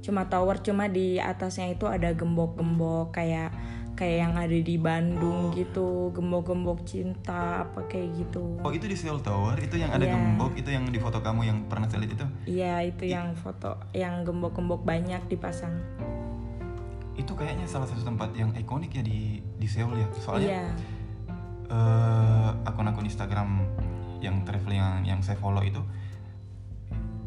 [0.00, 3.54] Cuma tower cuma di atasnya itu ada gembok-gembok kayak
[3.92, 8.58] kayak yang ada di Bandung gitu, gembok-gembok cinta apa kayak gitu.
[8.58, 10.16] Oh itu di Seoul Tower itu yang ada Iya.
[10.16, 13.78] gembok itu yang di foto kamu yang pernah saya lihat itu Iya, itu yang foto
[13.92, 15.74] yang gembok-gembok banyak dipasang.
[17.12, 20.64] itu kayaknya salah satu tempat yang ikonik ya di di Seoul ya soalnya Iya.
[21.72, 23.64] Eh, akun-akun Instagram
[24.20, 25.80] yang traveling yang, yang saya follow itu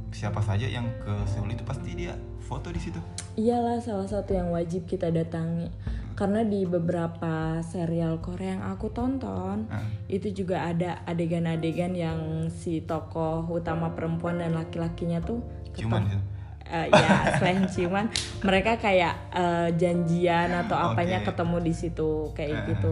[0.10, 3.02] siapa saja yang ke Seoul itu pasti dia foto di situ.
[3.36, 5.68] Iyalah salah satu yang wajib kita datangi.
[6.16, 12.80] Karena di beberapa serial Korea yang aku tonton, Nah, itu juga ada adegan-adegan yang si
[12.80, 15.44] tokoh utama perempuan dan laki-lakinya tuh
[15.76, 16.24] ciuman ketemu- gitu?
[16.66, 18.06] Eh, ya selain ciuman
[18.42, 21.36] mereka kayak eh, janjian atau apanya Oke.
[21.36, 22.92] ketemu di situ kayak Eh, gitu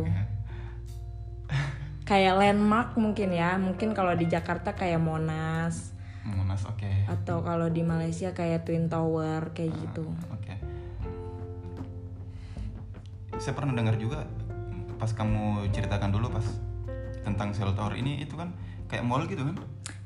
[2.04, 3.56] kayak landmark mungkin ya.
[3.60, 5.92] Mungkin kalau di Jakarta kayak Monas.
[6.24, 7.08] Monas oke.
[7.08, 10.08] Atau kalau di Malaysia kayak Twin Tower kayak gitu.
[10.32, 10.56] oke.
[13.40, 14.24] Saya pernah dengar juga
[15.02, 16.48] pas kamu ceritakan dulu pas
[17.28, 18.56] tentang Seoul Tower ini itu kan
[18.88, 19.58] kayak mall gitu kan?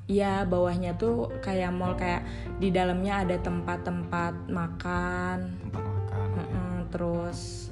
[0.08, 2.24] Iya bawahnya tuh kayak mall kayak
[2.64, 5.38] di dalamnya ada tempat-tempat makan.
[5.68, 6.40] Tempat makan oke.
[6.40, 7.67] Mm-mm, terus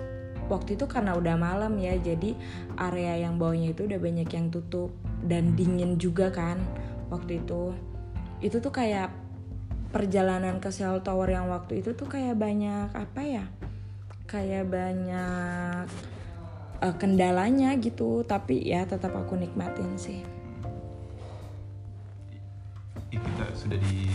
[0.45, 2.37] waktu itu karena udah malam ya jadi
[2.77, 4.93] area yang bawahnya itu udah banyak yang tutup
[5.25, 6.61] dan dingin juga kan
[7.09, 7.73] waktu itu.
[8.43, 9.09] Itu tuh kayak
[9.95, 13.45] perjalanan ke Seoul Tower yang waktu itu tuh kayak banyak apa ya
[14.27, 15.87] kayak banyak
[16.83, 20.19] eh, kendalanya gitu tapi ya tetap aku nikmatin sih.
[23.13, 24.11] Ih, kita sudah di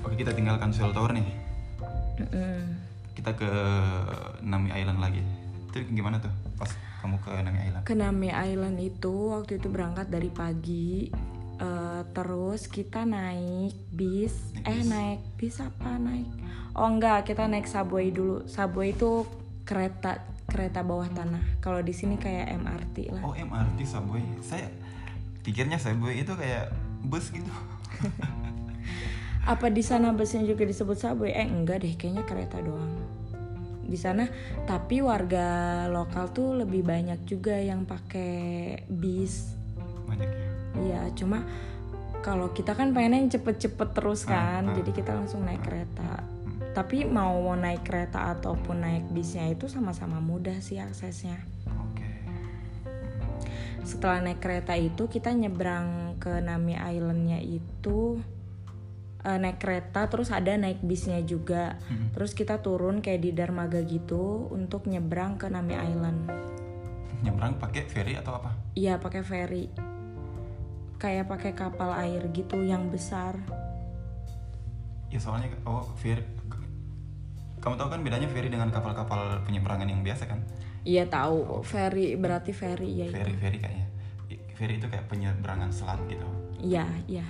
[0.00, 1.26] oke kita tinggalkan Seoul Tower nih.
[3.28, 3.52] Kita ke
[4.40, 5.20] Nami Island lagi.
[5.68, 6.72] Itu gimana tuh pas
[7.04, 7.82] kamu ke Nami Island?
[7.84, 11.12] Ke Nami Island itu waktu itu berangkat dari pagi
[11.60, 14.32] eh, terus kita naik bis.
[14.56, 14.88] Naik eh bis.
[14.88, 16.00] naik bis apa?
[16.00, 16.28] Naik.
[16.72, 18.48] Oh enggak kita naik subway dulu.
[18.48, 19.28] Subway itu
[19.68, 21.60] kereta kereta bawah tanah.
[21.60, 23.22] Kalau di sini kayak MRT lah.
[23.28, 24.24] Oh MRT subway.
[24.40, 24.72] Saya
[25.44, 26.72] pikirnya subway itu kayak
[27.04, 27.52] bus gitu.
[29.52, 31.36] Apa di sana busnya juga disebut subway?
[31.36, 33.07] Eh enggak deh kayaknya kereta doang
[33.88, 34.28] di sana
[34.68, 39.56] tapi warga lokal tuh lebih banyak juga yang pakai bis
[40.04, 40.48] banyak ya
[40.78, 41.42] Iya, cuma
[42.22, 44.76] kalau kita kan pengen yang cepet-cepet terus kan, Ah, ah.
[44.76, 46.22] jadi kita langsung naik kereta.
[46.76, 51.42] Tapi mau naik kereta ataupun naik bisnya itu sama-sama mudah sih aksesnya.
[51.66, 52.06] oke
[53.82, 58.20] Setelah naik kereta itu kita nyebrang ke Nami Islandnya itu
[59.20, 61.78] eh, naik kereta, terus ada naik bisnya juga.
[61.84, 62.10] Hmm.
[62.10, 66.20] Terus kita turun kayak di dermaga gitu untuk nyebrang ke Nami Island.
[67.18, 69.66] nyebrang pakai ferry atau apa Iya pakai ferry,
[70.96, 73.34] kayak pakai kapal air gitu yang besar.
[75.08, 76.22] ya soalnya oh ferry
[77.58, 80.46] kamu tahu kan bedanya ferry dengan kapal-kapal penyeberangan yang biasa kan
[80.84, 83.06] Iya tahu, ferry berarti ferry ya.
[83.06, 83.16] itu.
[83.16, 83.86] ferry ferry kayaknya
[84.52, 86.28] ferry itu kayak penyeberangan selat gitu
[86.60, 87.26] Iya, iya.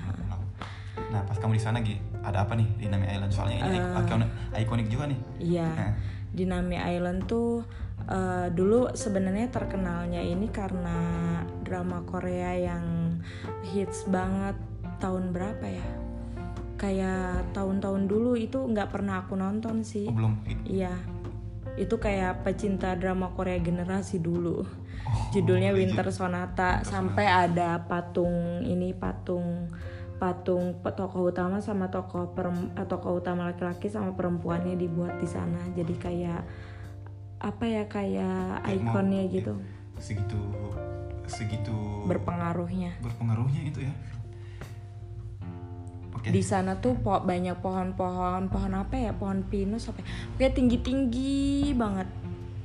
[1.09, 4.03] Nah pas kamu di sana Gi, ada apa nih di Nami Island soalnya ini Eh.
[4.03, 5.69] ikonik, ikonik juga nih Iya.
[5.69, 5.93] Nah.
[6.29, 7.65] Di Nami Island tuh
[8.05, 10.97] eh, dulu sebenarnya terkenalnya ini karena
[11.61, 13.17] drama Korea yang
[13.63, 14.57] hits banget
[14.97, 15.87] tahun berapa ya?
[16.79, 20.07] Kayak tahun-tahun dulu itu nggak pernah aku nonton sih.
[20.07, 20.33] oh belum
[20.65, 20.95] Iya.
[21.75, 24.63] Itu kayak pecinta drama Korea generasi dulu.
[24.63, 25.95] Oh, Judulnya legend.
[25.99, 29.67] Winter Sonata sampai ada patung ini patung
[30.19, 35.59] patung tokoh utama sama tokoh perem, eh, tokoh utama laki-laki sama perempuannya dibuat di sana.
[35.73, 36.43] Jadi kayak
[37.39, 39.55] apa ya kayak mau- ikonnya gitu.
[39.97, 40.39] segitu
[41.25, 42.99] segitu Berpengaruhnya.
[42.99, 43.95] berpengaruhnya itu ya
[46.13, 49.13] oke Di sana tuh po banyak pohon-pohon, pohon apa ya?
[49.13, 50.01] Pohon pinus apa?
[50.01, 50.07] ya?
[50.37, 51.39] Kayak tinggi-tinggi
[51.75, 52.09] banget.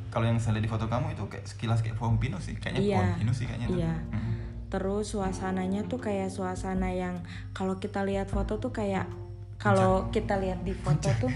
[0.09, 2.81] kalau yang saya lihat di foto kamu itu kayak sekilas kayak pohon pinus sih kayaknya
[2.83, 2.97] Iya.
[2.99, 3.77] pohon pinus sih kayaknya tuh.
[3.77, 3.93] Iya.
[4.73, 7.21] Terus suasananya tuh kayak suasana yang
[7.53, 9.05] kalau kita lihat foto tuh kayak
[9.61, 11.29] kalau kita lihat di foto tuh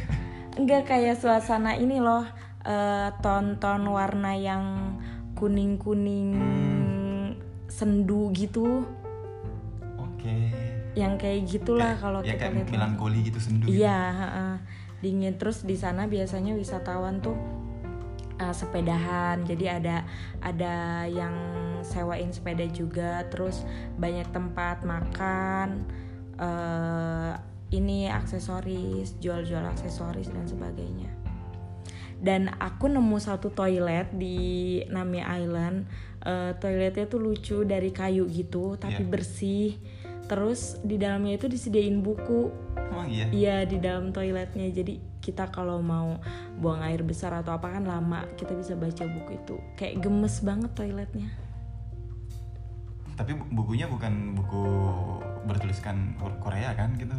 [0.57, 2.25] enggak kayak suasana ini loh
[2.65, 4.97] eh, ton-ton warna yang
[5.38, 6.33] kuning-kuning
[7.69, 8.81] sendu gitu
[10.01, 10.38] oke
[10.97, 13.85] yang kayak gitulah kalau ya kita kayak lihat melankoli gitu sendu gitu.
[13.85, 14.53] Iya, heeh.
[14.97, 17.38] dingin terus di sana biasanya wisatawan tuh
[18.41, 19.45] uh, sepedahan.
[19.45, 20.01] Jadi ada
[20.41, 21.38] ada yang
[21.88, 23.63] sewain sepeda juga, terus
[23.95, 25.88] banyak tempat makan,
[26.35, 27.33] eh
[27.71, 31.07] ini aksesoris, jual-jual aksesoris dan sebagainya.
[32.17, 35.85] dan aku nemu satu toilet di Nami Island
[36.27, 39.07] Eh, toiletnya tuh lucu dari kayu gitu tapi Iya.
[39.07, 39.69] bersih
[40.27, 43.25] terus di dalamnya itu disediain buku Emang iya?
[43.31, 46.19] Iya di dalam toiletnya jadi kita kalau mau
[46.59, 50.71] buang air besar atau apa kan lama kita bisa baca buku itu kayak gemes banget
[50.75, 51.31] toiletnya
[53.18, 54.63] Tapi bu- bukunya bukan buku
[55.43, 57.18] bertuliskan Korea kan gitu?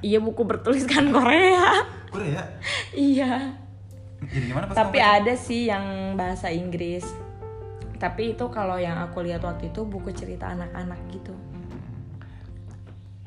[0.00, 2.44] iya buku bertuliskan Korea Korea?
[2.92, 3.56] iya
[4.20, 5.84] Jadi gimana pas tapi ada sih yang
[6.14, 7.08] bahasa Inggris
[7.96, 11.32] tapi itu kalau yang aku lihat waktu itu buku cerita anak-anak gitu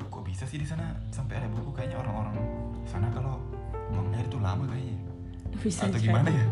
[0.00, 2.36] Kok bisa sih di sana sampai ada buku kayaknya orang-orang
[2.84, 3.42] sana kalau
[3.88, 4.96] buang air itu lama kayaknya.
[5.58, 6.06] bisa Atau jadi.
[6.08, 6.46] gimana ya?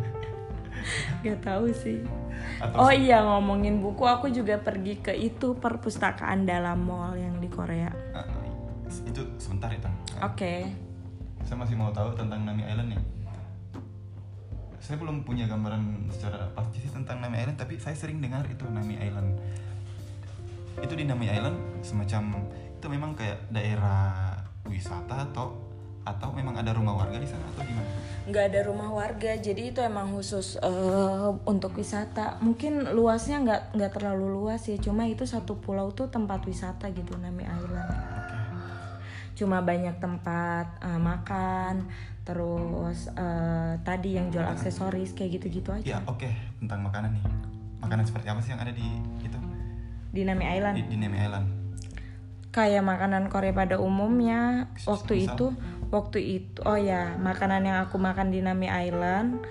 [1.24, 2.00] Gak tahu sih
[2.62, 7.48] Atau Oh iya ngomongin buku aku juga pergi ke itu perpustakaan dalam mall yang di
[7.50, 7.90] Korea.
[8.16, 8.24] Ah,
[8.88, 9.88] itu sebentar itu.
[10.22, 10.70] Oke.
[11.44, 13.00] Saya masih mau tahu tentang Nami Island ya.
[14.80, 18.64] Saya belum punya gambaran secara pasti sih tentang Nami Island, tapi saya sering dengar itu
[18.70, 19.34] Nami Island.
[20.78, 24.36] Itu di Nami Island semacam itu memang kayak daerah
[24.68, 25.65] wisata atau
[26.06, 27.90] atau memang ada rumah warga di sana atau gimana?
[28.30, 32.38] Nggak ada rumah warga, jadi itu emang khusus eh, untuk wisata.
[32.38, 37.18] Mungkin luasnya nggak nggak terlalu luas ya, cuma itu satu pulau tuh tempat wisata gitu
[37.18, 37.90] Nami Island.
[37.90, 38.36] Oke.
[39.34, 41.90] Cuma banyak tempat eh, makan,
[42.22, 46.30] terus eh, tadi yang jual aksesoris kayak gitu-gitu Ya aja oke
[46.62, 47.24] tentang makanan nih.
[47.82, 48.86] Makanan seperti apa sih yang ada di
[49.26, 49.38] itu
[50.14, 50.74] di Nami Island.
[50.78, 51.66] di, di Nami Island?
[52.56, 55.36] kayak makanan Korea pada umumnya waktu Misal?
[55.36, 55.46] itu
[55.94, 59.42] waktu itu oh ya makanan yang aku makan di Nami Island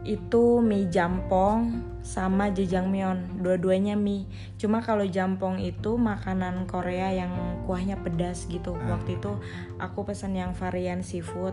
[0.00, 3.44] itu mie jampong sama jajangmyeon.
[3.44, 4.24] Dua-duanya mie.
[4.56, 7.32] Cuma kalau jampong itu makanan Korea yang
[7.68, 8.72] kuahnya pedas gitu.
[8.72, 9.36] Waktu itu
[9.76, 11.52] aku pesan yang varian seafood.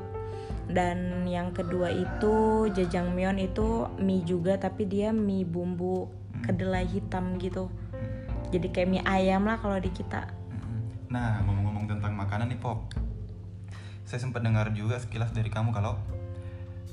[0.68, 6.08] Dan yang kedua itu jajangmyeon itu mie juga tapi dia mie bumbu
[6.48, 7.68] kedelai hitam gitu.
[8.52, 10.32] Jadi kayak mie ayam lah kalau di kita.
[10.56, 11.12] Mm-mm.
[11.12, 13.07] Nah, ngomong-ngomong tentang makanan nih, Pop.
[14.08, 16.00] Saya sempat dengar juga sekilas dari kamu kalau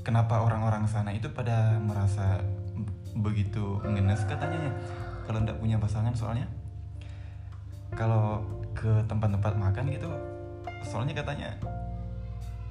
[0.03, 2.43] kenapa orang-orang sana itu pada merasa
[3.15, 4.73] begitu ngenes katanya ya.
[5.25, 6.51] Kalau ndak punya pasangan soalnya
[7.95, 8.43] kalau
[8.75, 10.11] ke tempat-tempat makan gitu
[10.83, 11.55] soalnya katanya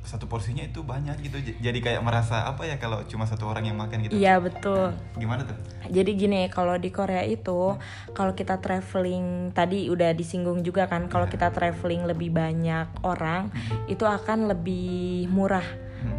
[0.04, 3.80] satu porsinya itu banyak gitu jadi kayak merasa apa ya kalau cuma satu orang yang
[3.80, 4.92] makan gitu Iya betul.
[5.16, 7.76] gimana tuh Jadi gini, kalau di Korea itu
[8.16, 11.36] kalau kita traveling tadi udah disinggung juga kan, kalau Iya.
[11.36, 13.52] kita traveling lebih banyak orang
[13.88, 15.64] itu akan lebih murah.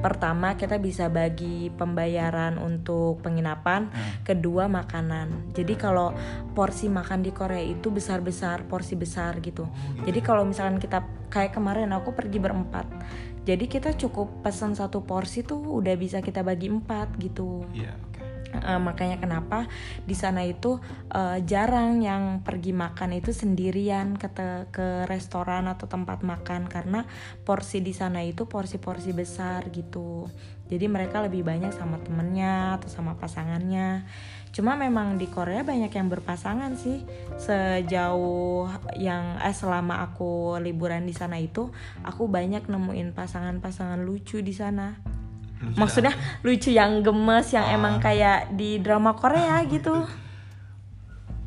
[0.01, 3.89] Pertama kita bisa bagi pembayaran untuk penginapan,
[4.23, 5.53] kedua makanan.
[5.57, 6.13] Jadi kalau
[6.53, 9.69] porsi makan di Korea itu besar-besar, porsi besar gitu.
[10.05, 12.87] Jadi kalau misalkan kita kayak kemarin aku pergi berempat.
[13.45, 17.69] Jadi kita cukup pesan satu porsi tuh udah bisa kita bagi empat gitu.
[17.77, 17.93] iya
[18.63, 19.67] Eh, makanya kenapa
[20.07, 20.79] di sana itu
[21.11, 27.03] eh, jarang yang pergi makan itu sendirian ke te- ke restoran atau tempat makan karena
[27.43, 30.31] porsi di sana itu porsi-porsi besar gitu.
[30.65, 34.09] Jadi mereka lebih banyak sama temennya atau sama pasangannya.
[34.55, 37.05] Cuma memang di Korea banyak yang berpasangan sih.
[37.37, 41.69] Sejauh yang eh selama aku liburan di sana itu,
[42.07, 45.24] aku banyak nemuin pasangan-pasangan lucu di sana.
[45.65, 46.13] Lucu Maksudnya
[46.45, 47.75] lucu yang gemes yang Ah.
[47.75, 50.05] emang kayak di drama Korea gitu.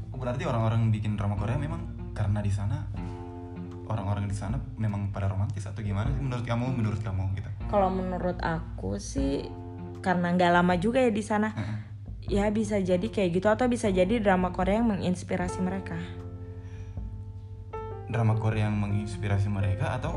[0.09, 2.89] Oh, Berarti orang-orang bikin drama Korea memang karena di sana
[3.87, 6.65] orang-orang di sana memang pada romantis atau gimana sih menurut kamu?
[6.75, 7.49] Menurut kamu gitu?
[7.69, 9.47] Kalau menurut aku sih
[10.01, 11.53] karena nggak lama juga ya di sana.
[12.27, 15.95] Ya bisa jadi kayak gitu atau bisa jadi drama Korea yang menginspirasi mereka.
[18.07, 20.15] Drama Korea yang menginspirasi mereka atau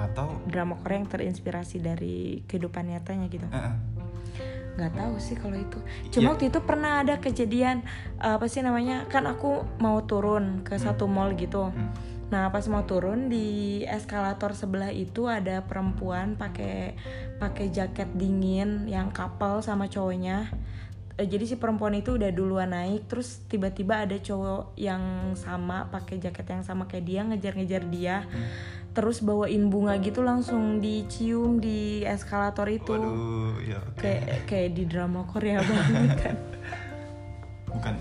[0.00, 3.46] atau Drama Korea yang terinspirasi dari kehidupan nyatanya gitu.
[3.46, 3.74] Heeh.
[4.70, 5.76] nggak tahu sih kalau itu
[6.08, 6.30] cuma Iya.
[6.32, 7.84] waktu itu pernah ada kejadian
[8.16, 11.90] eh, apa sih namanya kan aku mau turun ke satu mall gitu Hmm.
[12.30, 16.94] nah pas mau turun di eskalator sebelah itu ada perempuan pakai
[17.36, 20.48] pakai jaket dingin yang couple sama cowoknya
[21.20, 26.16] Eh, jadi si perempuan itu udah duluan naik terus tiba-tiba ada cowok yang sama pakai
[26.16, 28.24] jaket yang sama kayak dia ngejar-ngejar dia
[28.90, 33.98] terus bawain bunga gitu langsung dicium di eskalator itu Waduh, ya oke.
[33.98, 36.36] kayak kayak di drama Korea banget kan
[37.70, 37.94] Bukan.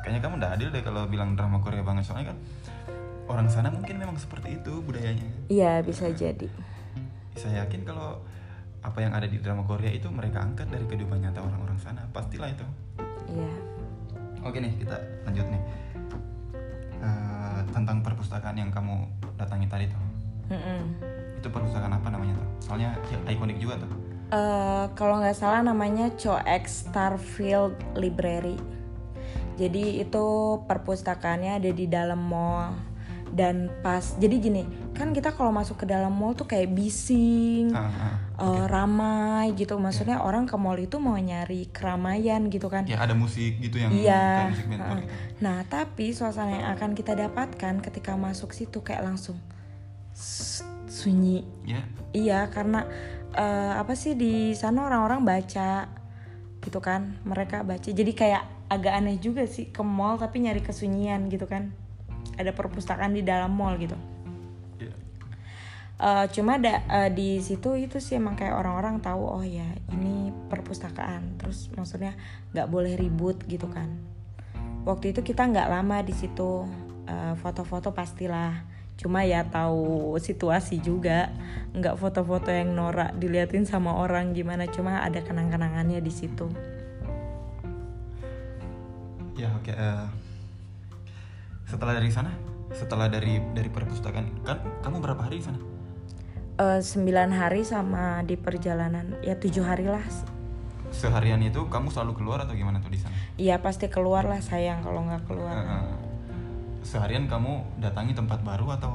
[0.00, 2.38] Kayaknya kamu udah adil deh kalau bilang drama Korea banget soalnya kan
[3.24, 5.26] orang sana mungkin memang seperti itu budayanya.
[5.48, 6.46] iya bisa jadi
[7.32, 8.22] Saya yakin kalau
[8.78, 12.46] apa yang ada di drama Korea itu mereka angkat dari kehidupan nyata orang-orang sana, pastilah
[12.46, 12.66] itu.
[13.28, 13.50] iya
[14.40, 15.62] Oke nih kita lanjut nih
[17.02, 20.02] Eh, tentang perpustakaan yang kamu datangi tadi tuh.
[20.54, 20.80] Mm-mm.
[21.42, 22.48] Itu perpustakaan apa namanya tuh?
[22.62, 23.90] Soalnya ya, ikonik juga tuh.
[24.30, 28.54] Eh, kalau nggak salah namanya Choex Starfield Library.
[29.58, 30.26] Jadi itu
[30.64, 32.72] perpustakaannya ada di dalam mall
[33.32, 38.20] dan pas jadi gini kan kita kalau masuk ke dalam mall tuh kayak bising Ah,
[38.42, 43.14] eh, ramai gitu maksudnya orang ke mall itu mau nyari keramaian gitu kan Ya ada
[43.14, 44.50] musik gitu yang Iya.
[44.50, 44.94] musik gitu.
[45.42, 49.38] Nah, tapi suasana yang akan kita dapatkan ketika masuk situ kayak langsung
[50.86, 51.46] sunyi.
[51.64, 51.82] Ya.
[52.12, 52.84] Iya, karena
[53.32, 55.88] eh, apa sih di sana orang-orang baca
[56.60, 57.16] gitu kan.
[57.24, 57.88] Mereka baca.
[57.88, 61.72] Jadi kayak agak aneh juga sih ke mall tapi nyari kesunyian gitu kan.
[62.36, 63.96] Ada perpustakaan di dalam mall gitu.
[66.02, 70.34] Eh, cuma da, eh, di situ itu sih emang kayak orang-orang tahu oh ya ini
[70.50, 71.38] perpustakaan.
[71.38, 72.18] Terus maksudnya
[72.50, 73.86] nggak boleh ribut gitu kan.
[74.82, 76.66] Waktu itu kita nggak lama di situ
[77.02, 78.62] Eh, foto-foto pastilah.
[78.94, 81.34] Cuma ya tahu situasi juga.
[81.74, 84.70] Nggak foto-foto yang norak diliatin sama orang gimana.
[84.70, 86.46] Cuma ada kenang-kenangannya di situ.
[89.34, 89.72] Ya oke.
[89.74, 90.06] eh,
[91.66, 92.30] setelah dari sana,
[92.70, 95.71] setelah dari dari perpustakaan, kan kamu berapa hari di sana?
[96.52, 99.16] Eh, sembilan hari sama di perjalanan.
[99.24, 100.04] Ya tujuh hari lah.
[100.92, 103.16] Seharian itu kamu selalu keluar atau gimana tuh di sana?
[103.40, 105.56] Iya pasti keluar lah sayang kalau nggak keluar.
[105.56, 105.92] Eh,
[106.84, 108.92] seharian kamu datangi tempat baru atau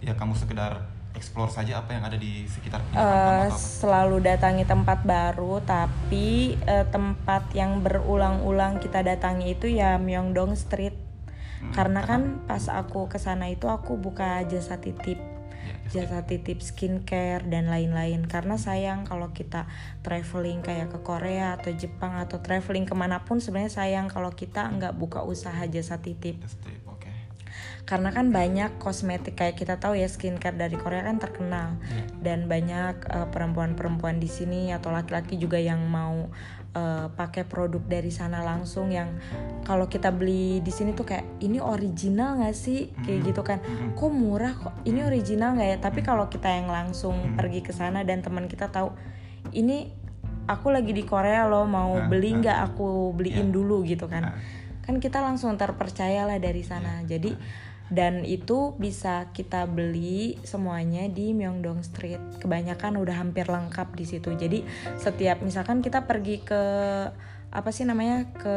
[0.00, 3.50] ya kamu sekedar explore saja apa yang ada di sekitar apa?
[3.50, 10.96] selalu datangi tempat baru tapi eh, tempat yang berulang-ulang kita datangi itu ya Myeongdong Street.
[11.60, 15.37] Hmm, karena kan pas aku ke sana itu aku buka jasa titip
[15.88, 18.24] jasa titip skincare dan lain-lain.
[18.28, 19.66] Karena sayang kalau kita
[20.04, 24.68] traveling kayak ke Korea atau Jepang atau traveling ke mana pun sebenarnya sayang kalau kita
[24.68, 26.38] nggak buka usaha jasa titip.
[27.88, 31.80] Karena kan banyak kosmetik kayak kita tahu ya skincare dari Korea kan terkenal.
[31.88, 32.04] Iya.
[32.18, 36.28] dan banyak eh, perempuan-perempuan di sini atau laki-laki juga yang mau
[36.70, 39.16] eh, pakai produk dari sana langsung yang
[39.62, 42.92] kalau kita beli di sini tuh kayak ini original nggak sih?
[43.02, 43.58] Kayak gitu kan.
[43.92, 44.52] Kok murah?
[44.52, 45.78] Kok ini original nggak ya?
[45.78, 48.92] Tapi kalau kita yang langsung pergi ke sana dan teman kita tahu
[49.50, 49.88] ini
[50.44, 52.36] aku lagi di Korea loh mau Ah, beli ah.
[52.40, 53.54] nggak aku beliin Iya.
[53.54, 54.24] dulu gitu kan.
[54.24, 54.36] Ah.
[54.80, 57.04] kan kita langsung terpercaya lah dari sana.
[57.04, 57.36] Jadi
[57.88, 64.36] dan itu bisa kita beli semuanya di Myeongdong Street kebanyakan udah hampir lengkap di situ
[64.36, 64.64] jadi
[65.00, 66.62] setiap misalkan kita pergi ke
[67.48, 68.56] apa sih namanya ke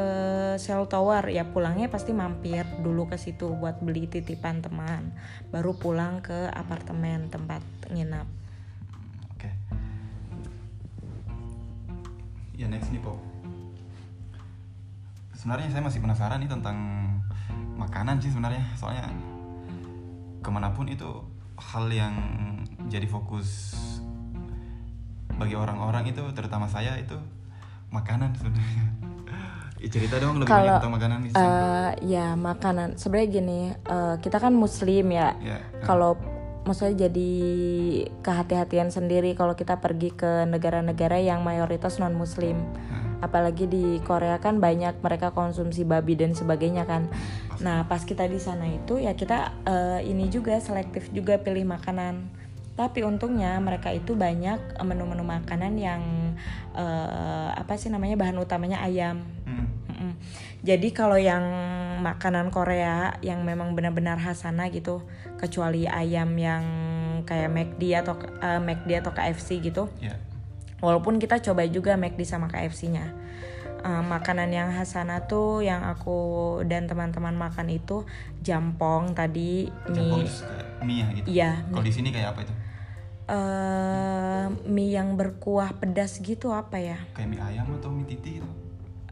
[0.60, 5.16] Cell Tower ya pulangnya pasti mampir dulu ke situ buat beli titipan teman
[5.48, 8.28] baru pulang ke apartemen tempat nginap
[9.42, 9.50] Oke.
[12.54, 13.18] Ya next nih Pop.
[15.34, 16.78] Sebenarnya saya masih penasaran nih tentang
[17.82, 18.62] makanan sih sebenarnya.
[18.76, 19.10] Soalnya
[20.42, 21.10] ke mana pun itu
[21.58, 22.14] hal yang
[22.86, 23.74] jadi fokus
[25.34, 27.18] bagi orang-orang itu, terutama saya itu
[27.90, 28.86] makanan sebenarnya.
[29.82, 31.20] Ya, cerita dong lebih Kalau, banyak tentang makanan.
[31.34, 35.58] Eh, ya makanan sebenarnya gini eh, kita kan muslim ya Ya.
[35.82, 36.22] kalau
[36.70, 37.32] maksudnya jadi
[38.22, 44.42] kehati-hatian sendiri kalau kita pergi ke negara-negara yang mayoritas non muslim Nah, apalagi di Korea
[44.42, 47.08] kan banyak mereka konsumsi babi dan sebagainya kan
[47.62, 52.42] nah pas kita di sana itu ya kita eh, ini juga selektif juga pilih makanan
[52.76, 56.02] tapi untungnya mereka itu banyak menu-menu makanan yang
[56.74, 60.18] eh, apa sih namanya bahan utamanya ayam mm, Mm-mm.
[60.66, 61.42] Jadi kalau yang
[62.02, 65.06] makanan Korea yang memang benar-benar khas sana gitu,
[65.38, 66.64] kecuali ayam yang
[67.26, 69.90] kayak McD atau eh, McD atau KFC gitu.
[70.02, 70.18] ya.
[70.82, 73.06] Walaupun kita coba juga McD sama KFC-nya.
[73.82, 78.06] Eh, makanan yang khas sana tuh yang aku dan teman-teman makan itu
[78.38, 81.26] jampong tadi Jambon mie kayak mie ya gitu.
[81.26, 82.54] Iya, Kalau di sini kayak apa itu?
[83.32, 86.98] eh, mie yang berkuah pedas gitu apa ya?
[87.18, 88.50] Kayak mie ayam atau mie titi gitu?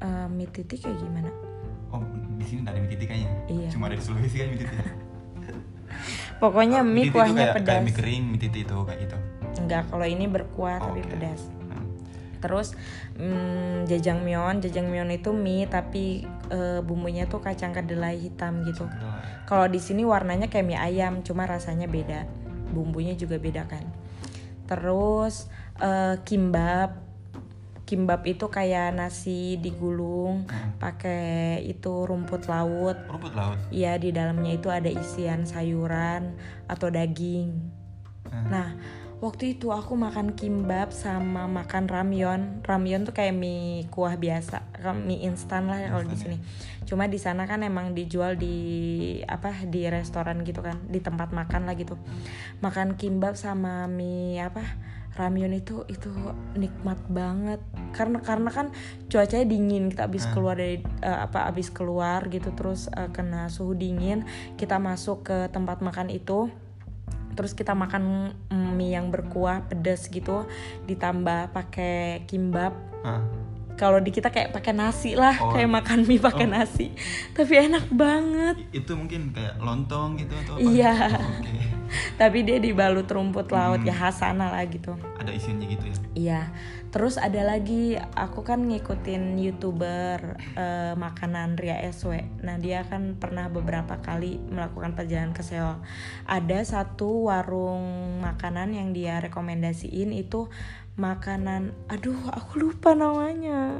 [0.05, 1.29] Eh, mie titik kayak gimana?
[1.89, 2.05] Oh,
[2.37, 3.31] di sini ada mie titi kayaknya.
[3.49, 3.69] Iya.
[3.73, 4.75] Cuma ada di Sulawesi kan mie titi.
[6.37, 7.73] Pokoknya mie titi itu kuahnya kayak, pedas.
[7.73, 9.17] Kayak mie kering, mie titi itu kayak gitu.
[9.65, 11.09] Enggak, kalau ini berkuah tapi Oke.
[11.09, 11.41] pedas.
[12.39, 12.43] Hmm.
[12.47, 12.71] Terus
[13.19, 18.87] mm, jajangmyeon, jajangmyeon itu mie tapi eh, bumbunya tuh kacang kedelai hitam gitu.
[19.43, 22.23] Kalau di sini warnanya kayak mie ayam, cuma rasanya beda.
[22.71, 23.83] Bumbunya juga beda kan.
[24.65, 25.51] Terus
[25.83, 27.11] eh, kimbap.
[27.89, 30.77] Kimbap itu kayak nasi digulung Hmm.
[30.77, 32.93] pakai itu rumput laut.
[33.09, 33.57] Rumput laut.
[33.73, 36.37] Iya, di dalamnya itu ada isian sayuran
[36.69, 37.49] atau daging.
[38.29, 38.45] Hmm.
[38.45, 38.77] Nah,
[39.19, 42.63] waktu itu aku makan kimbap sama makan ramyeon.
[42.63, 44.63] Ramyeon tuh kayak mie kuah biasa,
[45.03, 46.37] mie instan lah ya kalau di sini.
[46.87, 48.57] Cuma di sana kan emang dijual di
[49.27, 51.99] apa di restoran gitu kan, di tempat makan lah gitu.
[52.63, 54.63] Makan kimbap sama mie apa?
[55.19, 56.07] ramyun itu itu
[56.55, 57.59] nikmat banget
[57.91, 58.71] karena karena kan
[59.11, 60.31] cuacanya dingin kita habis Ah.
[60.31, 64.23] keluar dari eh, apa habis keluar gitu terus eh, kena suhu dingin
[64.55, 66.47] kita masuk ke tempat makan itu
[67.39, 68.35] terus kita makan
[68.75, 70.43] mie yang berkuah pedas gitu
[70.83, 72.75] ditambah pakai kimbap.
[72.99, 73.23] Ah,
[73.73, 75.55] kalau di kita kayak pakai nasi lah Oh.
[75.55, 76.51] kayak makan mie pakai Oh.
[76.51, 76.91] nasi.
[77.31, 78.59] Tapi enak banget.
[78.75, 80.67] Itu mungkin kayak lontong gitu atau apa?
[80.67, 80.93] Iya.
[81.15, 81.55] oke.
[82.21, 83.87] Tapi dia dibalut rumput laut Hmm.
[83.87, 84.99] ya khas sana lah gitu.
[85.15, 85.95] Ada isiannya gitu ya?
[86.13, 86.41] Iya,
[86.89, 92.41] terus ada lagi aku kan ngikutin youtuber eh, makanan Ria SW.
[92.41, 95.77] Nah dia kan pernah beberapa kali melakukan perjalanan ke Seoul.
[96.25, 100.49] Ada satu warung makanan yang dia rekomendasiin itu
[100.99, 103.71] makanan, aduh aku lupa namanya.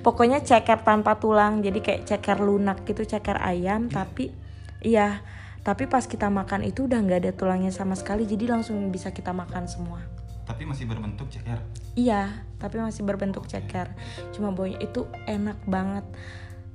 [0.00, 3.92] Pokoknya ceker tanpa tulang, jadi kayak ceker lunak gitu, ceker ayam.
[3.92, 4.32] Tapi
[4.80, 5.20] iya,
[5.60, 9.36] tapi pas kita makan itu udah nggak ada tulangnya sama sekali, jadi langsung bisa kita
[9.36, 10.13] makan semua.
[10.44, 11.58] Tapi masih berbentuk ceker
[11.94, 12.26] Iya,
[12.58, 13.86] tapi masih berbentuk ceker.
[14.30, 16.02] Cuma baunya itu enak banget.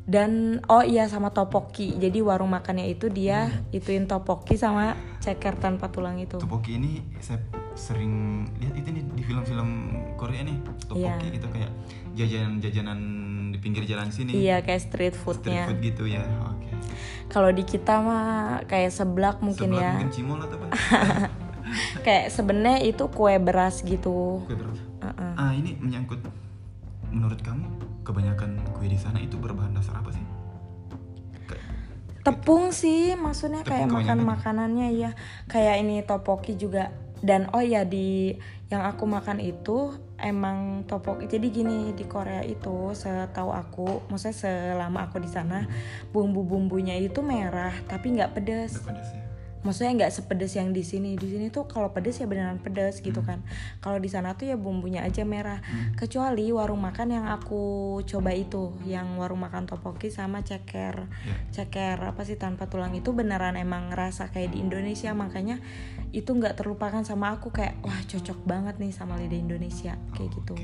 [0.01, 1.91] Dan oh iya sama topoki.
[1.93, 6.39] Jadi warung makannya itu dia ituin topoki sama ceker tanpa tulang itu.
[6.39, 7.43] Topoki ini saya
[7.75, 8.11] sering
[8.57, 9.69] lihat itu nih di film-film
[10.15, 11.31] Korea nih Topoki Iya.
[11.31, 11.71] gitu kayak
[12.13, 12.99] jajanan-jajanan
[13.49, 15.63] di pinggir jalan sini Iya kayak street street foodnya.
[15.63, 16.67] food gitu ya oke
[17.27, 18.27] Kalau di kita mah
[18.65, 19.91] kayak seblak mungkin Sebelah ya.
[19.95, 20.67] mungkin cimol atau apa
[22.05, 24.43] Kayak sebenarnya itu kue beras gitu.
[24.43, 25.31] kue beras Uh-uh.
[25.33, 26.19] ah ini menyangkut
[27.07, 27.63] menurut kamu
[28.01, 30.25] kebanyakan kue di sana itu berbahan dasar apa sih
[31.45, 31.65] Kayak-
[32.19, 34.19] Tepung sih, maksudnya Tepung kayak makan kebanyakan.
[34.27, 35.11] makanannya ya.
[35.45, 36.91] Kayak ini topoki juga.
[37.17, 38.35] Dan oh ya di
[38.67, 41.25] yang aku makan itu emang topoki.
[41.25, 45.63] Jadi gini di Korea itu setahu aku, maksudnya selama aku di sana
[46.09, 48.77] bumbu-bumbunya itu merah tapi nggak pedes.
[48.77, 49.23] Pedas ya
[49.65, 51.19] Maksudnya nggak sepedes yang di sini.
[51.19, 53.43] Di sini tuh kalau pedes ya beneran pedes gitu kan.
[53.83, 55.59] Kalau di sana tuh ya bumbunya aja merah.
[55.99, 61.99] Kecuali warung makan yang aku coba itu, yang warung makan topoki sama ceker ya ceker
[62.01, 65.59] apa sih tanpa tulang itu beneran emang ngerasa kayak di Indonesia makanya
[66.15, 70.55] itu nggak terlupakan sama aku kayak wah cocok banget nih sama lidah Indonesia kayak gitu.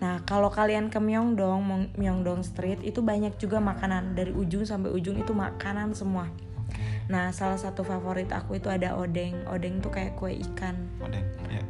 [0.00, 5.20] Nah kalau kalian ke Myeongdong, Myeongdong Street itu banyak juga makanan dari ujung sampai ujung
[5.20, 6.26] itu makanan semua.
[7.06, 9.42] Nah salah satu favorit aku itu ada odeng.
[9.46, 10.76] Odeng tuh kayak kue ikan.
[10.98, 11.62] odeng ya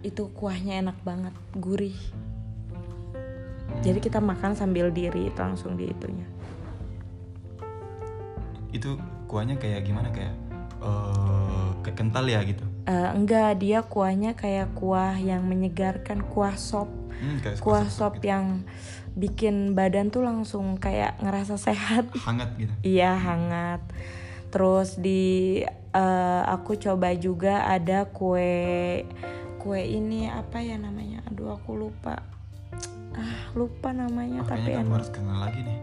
[0.00, 1.96] Itu kuahnya enak banget, gurih.
[3.78, 6.26] Jadi kita makan sambil diri itu langsung di itunya.
[8.68, 10.36] itu kuahnya kayak gimana kayak
[11.80, 16.88] kayak kental ya gitu Eh, enggak, dia kuahnya kayak kuah yang menyegarkan, kuah sop.
[17.20, 18.64] Hmm, kayak Kuah sop sop yang
[19.12, 22.08] bikin badan tuh langsung kayak ngerasa sehat.
[22.08, 22.24] gitu.
[22.24, 23.84] hangat gitu Iya, hangat.
[24.48, 25.60] Terus di
[25.92, 29.04] eh, aku coba juga ada kue
[29.58, 31.20] kue ini apa ya namanya?
[31.28, 32.16] Aduh, aku lupa.
[33.10, 35.78] Ah, lupa namanya Oh, tapi kamu harus kenal lagi nih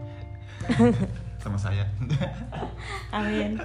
[1.44, 1.84] sama saya
[3.12, 3.60] Amin.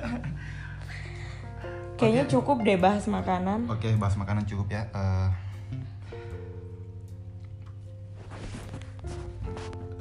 [1.95, 3.71] Kayaknya cukup deh bahas makanan.
[3.71, 5.29] oke bahas makanan cukup ya Eh,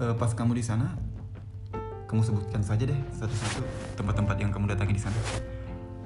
[0.00, 0.96] eh, pas kamu di sana
[2.10, 3.62] kamu sebutkan saja deh satu-satu
[3.94, 5.14] tempat-tempat yang kamu datangi di sana.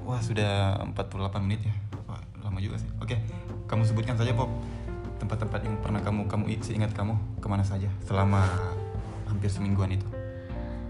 [0.05, 1.73] Wah sudah 48 menit ya.
[2.05, 2.89] Wah, lama juga sih.
[3.01, 3.17] Oke
[3.65, 4.53] kamu sebutkan saja Pop.
[5.17, 8.45] Tempat-tempat yang pernah kamu kamu i- seingat kamu ke mana saja selama
[9.25, 10.05] hampir semingguan itu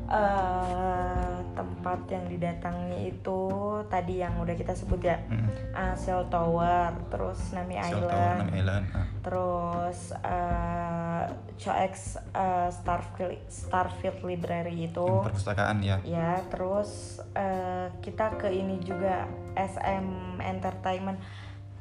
[0.06, 3.40] eh tempat yang didatangi itu
[3.88, 5.18] tadi yang udah kita sebut ya?
[5.32, 5.48] Mm.
[5.72, 9.06] Ah, Seoul Tower terus Nami Shell Tower, Island Nami Island ah.
[9.24, 11.24] terus uh,
[11.56, 15.08] Choex uh, Starfield Starfield Library itu.
[15.08, 15.98] Yang perpustakaan ya?
[16.04, 19.24] Ya terus eh, kita ke ini juga
[19.56, 21.18] SM Entertainment.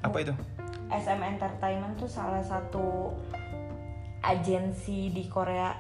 [0.07, 0.33] Apa itu?
[0.95, 3.11] SM Entertainment tuh salah satu
[4.23, 5.75] agensi di Korea.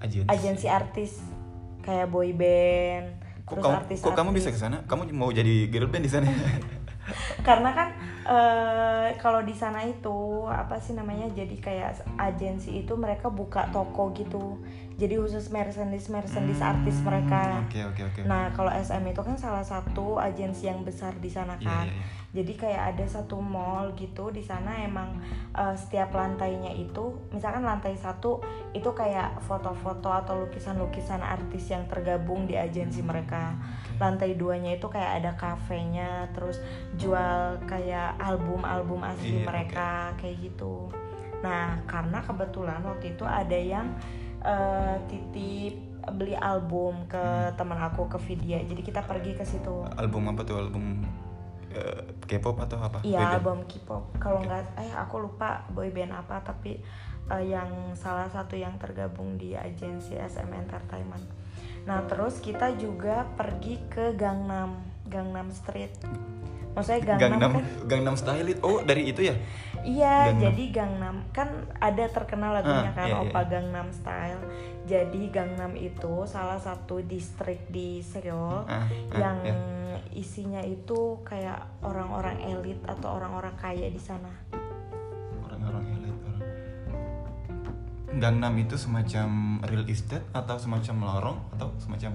[0.00, 0.30] Agensi.
[0.30, 1.39] Agensi artis
[1.80, 5.66] kayak boy band kok terus kamu, artis kok kamu bisa ke sana kamu mau jadi
[5.66, 6.28] girl band di sana?
[7.46, 7.88] Karena kan
[8.22, 14.14] eh, kalau di sana itu apa sih namanya jadi kayak agensi itu mereka buka toko
[14.14, 14.62] gitu
[15.00, 17.64] jadi khusus merchandise merchandise artis mereka.
[17.64, 18.20] oke oke oke.
[18.28, 21.86] Nah kalau SM itu kan salah satu agensi yang besar di sana Iya, kan.
[21.88, 22.04] iya, iya.
[22.30, 25.16] jadi kayak ada satu mall gitu di sana emang
[25.50, 32.44] eh, setiap lantainya itu misalkan lantai satu itu kayak foto-foto atau lukisan-lukisan artis yang tergabung
[32.44, 33.56] di agensi mereka.
[34.00, 36.56] lantai duanya itu kayak ada kafenya terus
[36.96, 40.88] jual kayak album-album asli Iya, mereka kayak gitu.
[41.40, 43.92] Nah karena kebetulan waktu itu ada yang
[44.44, 45.74] eh, titip
[46.16, 47.54] beli album ke Hmm.
[47.54, 51.04] teman aku ke Vidya jadi kita pergi ke situ album apa tuh album
[51.70, 52.98] eh, K-pop atau apa?
[53.02, 54.18] Iya album K-pop.
[54.18, 56.78] Kalau nggak, eh aku lupa boyband apa tapi
[57.30, 61.22] eh, yang salah satu yang tergabung di agensi SM Entertainment.
[61.86, 65.94] Nah terus kita juga pergi ke Gangnam, Gangnam Street.
[66.70, 67.64] Maksudnya Gangnam, Gangnam kan?
[67.90, 68.50] Gangnam Style.
[68.62, 69.34] Oh, dari itu ya?
[69.80, 70.42] Iya, Gangnam.
[70.44, 71.48] jadi Gangnam kan
[71.80, 73.22] ada terkenal lagunya Ah, kan iya, iya.
[73.24, 74.42] Oppa Gangnam Style.
[74.84, 79.56] Jadi Gangnam itu salah satu distrik di Seoul Ah, ah, yang iya.
[80.12, 84.28] isinya itu kayak orang-orang elit atau orang-orang kaya di sana.
[85.44, 86.09] Orang-orang elit.
[88.10, 89.28] Gangnam itu semacam
[89.62, 92.10] real estate atau semacam lorong atau semacam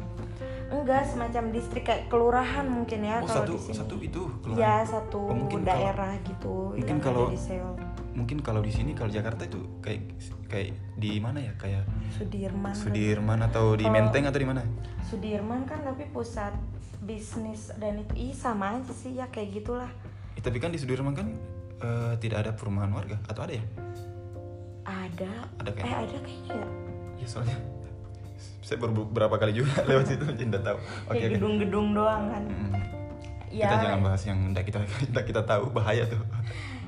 [0.66, 3.76] Enggak, semacam distrik kayak kelurahan mungkin ya Oh, kalau satu di sini.
[3.78, 4.84] satu itu kelurahan.
[4.84, 7.76] satu Oh, mungkin kalau- daerah gitu mungkin kalau- di Seoul.
[8.16, 10.02] Mungkin kalau di sini kalau Jakarta itu kayak
[10.48, 11.52] kayak di mana ya?
[11.56, 12.72] Kayak Sudirman.
[12.72, 12.80] kan.
[12.82, 14.62] Sudirman atau di Kalau- Menteng atau di mana?
[15.06, 16.56] Sudirman kan tapi pusat
[17.02, 19.92] bisnis dan itu ih sama aja sih ya kayak gitulah.
[20.34, 21.28] Eh, tapi kan di Sudirman kan
[21.78, 23.64] eh, tidak ada perumahan warga atau ada ya?
[24.86, 25.32] Ada.
[25.60, 26.68] Ada kayak- Eh ada kayaknya ya.
[27.16, 27.58] Ya soalnya
[28.60, 30.78] saya baru beberapa kali juga lewat situ jadi nggak tahu.
[31.08, 31.34] Oke oke.
[31.34, 32.44] gedung-gedung doang kan.
[32.44, 32.74] Mm-mm.
[33.50, 33.68] Ya.
[33.68, 34.80] Kita jangan bahas yang nggak kita
[35.12, 36.22] nggak kita tahu bahaya tuh.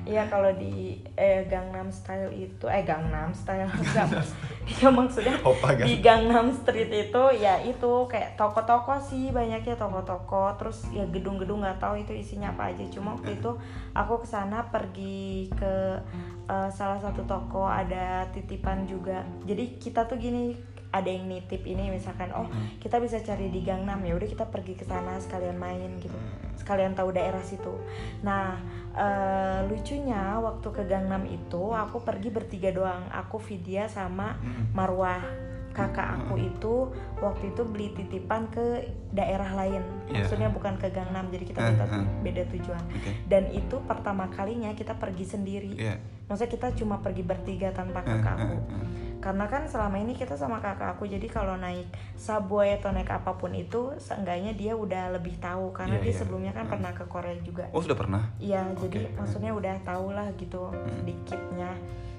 [0.08, 4.24] Iya kalau di eh, Gangnam Style itu eh Gangnam Style enggak.
[4.64, 5.84] ya maksudnya kan?
[5.84, 11.76] di Gangnam Street itu ya itu kayak toko-toko sih banyaknya toko-toko terus ya gedung-gedung nggak
[11.76, 13.52] tahu itu isinya apa aja cuma waktu itu
[13.92, 16.00] aku ke sana pergi ke
[16.48, 20.56] eh, salah satu toko ada titipan juga jadi kita tuh gini
[20.88, 22.48] ada yang nitip ini misalkan oh
[22.80, 26.16] kita bisa cari di Gangnam ya udah kita pergi ke sana sekalian main gitu
[26.56, 27.76] sekalian tahu daerah situ
[28.24, 28.56] nah
[28.96, 34.72] eh, lucunya waktu ke Gangnam itu aku pergi bertiga doang aku Vidya sama Mm-mm.
[34.72, 35.20] Marwah
[35.68, 36.90] kakak aku itu
[37.22, 38.82] waktu itu beli titipan ke
[39.14, 39.78] daerah lain
[40.10, 40.24] Iya.
[40.24, 42.04] maksudnya bukan ke Gangnam jadi kita beda, ah.
[42.24, 43.12] beda tujuan Oke.
[43.30, 46.00] dan itu pertama kalinya kita pergi sendiri Iya.
[46.26, 48.82] maksudnya kita cuma pergi bertiga tanpa kakak aku ah.
[49.18, 53.34] Karena kan selama ini kita sama kakak aku jadi kalau naik subway atau naik apa
[53.34, 56.18] pun itu seenggaknya dia udah lebih tahu karena Iya, dia iya.
[56.18, 56.70] sebelumnya kan Ah.
[56.70, 58.22] pernah ke Korea juga Oh sudah pernah?
[58.38, 58.86] Iya, Oke.
[58.86, 61.74] jadi maksudnya udah tau lah gitu sedikitnya.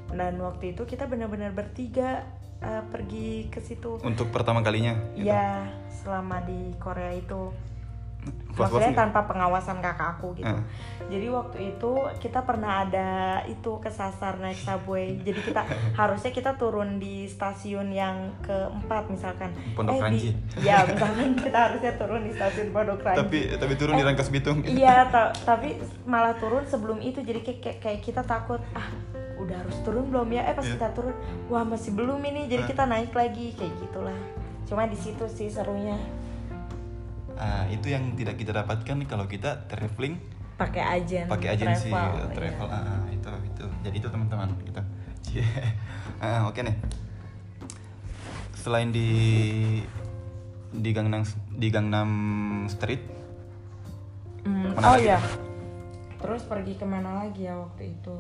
[0.09, 2.27] Dan waktu itu kita benar-benar bertiga
[2.59, 3.95] eh, pergi ke situ.
[4.01, 4.91] Untuk pertama kalinya?
[5.13, 5.23] gitu?
[5.25, 7.55] Iya, selama di Korea itu.
[8.51, 10.51] Maksudnya tanpa pengawasan kakak aku gitu.
[10.51, 10.59] Ah.
[11.07, 13.09] Jadi waktu itu kita pernah ada
[13.47, 15.15] itu kesasar naik subway.
[15.17, 15.63] Jadi kita
[15.99, 19.55] harusnya kita turun di stasiun yang keempat misalkan.
[19.73, 20.29] Pondok di- Ranji.
[20.59, 23.19] Iya, misalkan kita harusnya turun di stasiun Pondok Ranji.
[23.23, 24.57] Tapi tapi turun di Rangkas Bitung.
[24.61, 28.91] Iya, ta- tapi malah turun sebelum itu jadi kayak, kayak, kita takut ah
[29.39, 30.43] udah harus turun belum ya?
[30.43, 30.75] Eh pas Iya.
[30.75, 31.15] kita turun,
[31.47, 32.51] wah masih belum ini.
[32.51, 32.67] Jadi Ah.
[32.67, 34.19] kita naik lagi kayak gitulah.
[34.67, 35.95] Cuma di situ sih serunya
[37.39, 40.19] Ah, itu yang tidak kita dapatkan kalau kita traveling
[40.59, 42.67] pakai agen pakai agensi travel, uh, travel.
[42.67, 42.79] iya.
[42.83, 43.63] Ah, itu itu.
[43.79, 44.81] Jadi itu teman-teman gitu.
[45.23, 45.43] Cie.
[46.19, 46.75] Ah, oke nih.
[48.59, 49.07] Selain di
[50.69, 51.23] di Gangnam
[51.55, 52.11] di Gangnam
[52.67, 52.99] Street,
[54.43, 55.07] Ke mana oh lagi?
[55.07, 55.19] ya.
[56.19, 58.17] Terus pergi ke mana lagi ya waktu itu?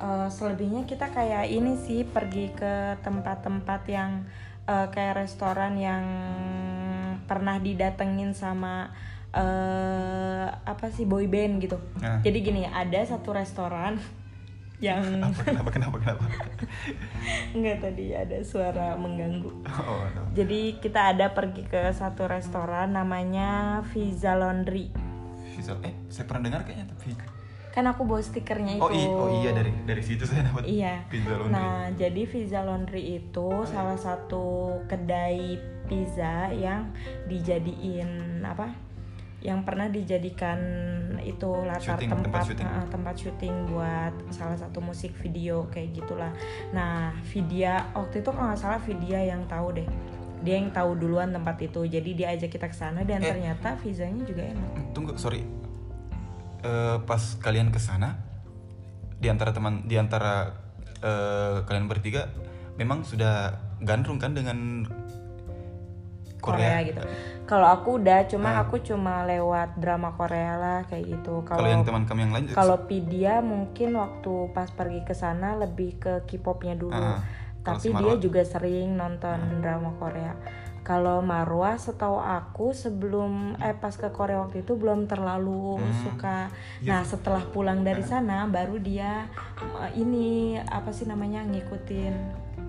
[0.00, 4.26] Eh, selebihnya kita kayak ini sih pergi ke tempat-tempat yang
[4.66, 6.02] eh, kayak restoran yang
[7.30, 8.90] pernah didatengin sama
[9.30, 11.78] eh apa sih boy band gitu.
[12.02, 12.18] Nah.
[12.26, 13.94] Jadi gini ada satu restoran
[14.82, 16.24] yang apa kenapa kenapa kenapa?
[17.54, 19.52] enggak tadi ada suara mengganggu.
[19.62, 20.34] Oh, no.
[20.34, 24.90] Jadi kita ada pergi ke satu restoran namanya Visa Laundry.
[25.54, 25.78] Visual.
[25.86, 27.14] Eh, saya pernah dengar kayaknya tapi.
[27.70, 28.82] Kan aku bawa stikernya itu.
[28.82, 31.06] Oh, i oh iya dari dari situ saya dapat Iya.
[31.06, 31.54] pizza laundry.
[31.54, 35.54] Nah, jadi Visa Laundry itu salah satu kedai
[35.90, 36.94] pizza yang
[37.26, 38.70] dijadiin apa?
[39.40, 40.60] Yang pernah dijadikan
[41.18, 42.66] itu latar Syuting, tempat tempat syuting.
[42.68, 46.30] eh, tempat syuting buat salah satu musik video kayak gitulah.
[46.70, 49.88] Nah, Vidya waktu itu kalau nggak salah Vidya yang tahu deh.
[50.40, 51.84] Dia yang tahu duluan tempat itu.
[51.84, 53.32] Jadi dia ajak kita ke sana dan Eh.
[53.32, 54.92] ternyata visanya juga enak.
[54.92, 55.40] Tunggu, sorry.
[56.60, 58.20] Eh, pas kalian ke sana,
[59.16, 60.52] di antara teman, di antara
[61.00, 62.28] eh, kalian bertiga,
[62.76, 64.84] memang sudah gandrung kan dengan
[66.40, 67.00] Korea, Korea, gitu.
[67.44, 68.62] Kalau aku udah, cuma Ah.
[68.62, 71.42] aku cuma lewat drama Korea lah kayak gitu.
[71.42, 75.98] Kalau yang teman kami yang lain, kalau Pidia mungkin waktu pas pergi ke sana lebih
[75.98, 76.94] ke K-popnya dulu.
[76.94, 77.18] Ah,
[77.60, 78.12] kalau Tapi dia Marwa?
[78.12, 78.18] Ah.
[78.18, 80.32] juga sering nonton drama Korea.
[80.80, 85.92] Kalau Marwah setahu aku sebelum eh pas ke Korea waktu itu belum terlalu Hmm.
[86.00, 86.38] suka.
[86.80, 86.88] Iya.
[86.88, 87.86] Nah, setelah pulang Ah.
[87.86, 89.28] dari sana baru dia
[89.60, 92.14] eh, ini apa sih namanya ngikutin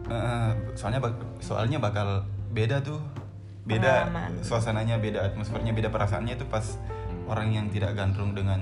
[0.04, 3.00] eh, soalnya bak- soalnya bakal beda tuh,
[3.64, 4.32] beda Pengalaman.
[4.42, 6.66] suasananya, beda atmosfernya, beda perasaannya itu pas
[7.26, 8.58] orang yang tidak gandrung dengan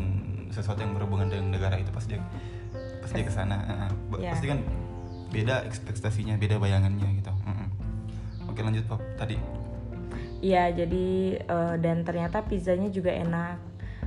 [0.49, 2.21] sesuatu yang berhubungan dengan negara itu pasti dia
[2.99, 3.89] pasti dia ke sana Heeh.
[4.07, 4.31] Ba- Ya.
[4.31, 4.59] pasti kan
[5.29, 7.31] beda ekspektasinya beda bayangannya gitu
[8.43, 9.37] oke lanjut pop tadi
[10.39, 13.59] Iya, jadi eh, dan ternyata pizzanya juga enak.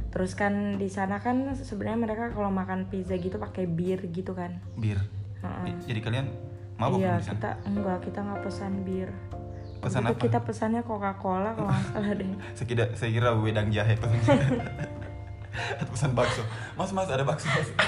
[0.09, 4.57] Terus kan di sana kan sebenarnya mereka kalau makan pizza gitu pakai bir gitu kan.
[4.75, 4.97] bir
[5.39, 5.77] Heeh.
[5.79, 6.27] J- jadi kalian
[6.75, 9.13] mabok iya, sana kita enggak, kita nggak pesan bir.
[9.83, 10.15] Pesan apa?
[10.15, 12.31] kita pesannya Coca-Cola kalau nggak salah deh.
[12.55, 14.63] saya kira saya kira wedang jahe pesan
[15.53, 16.47] atau pesan bakso
[16.79, 17.69] mas mas ada bakso mas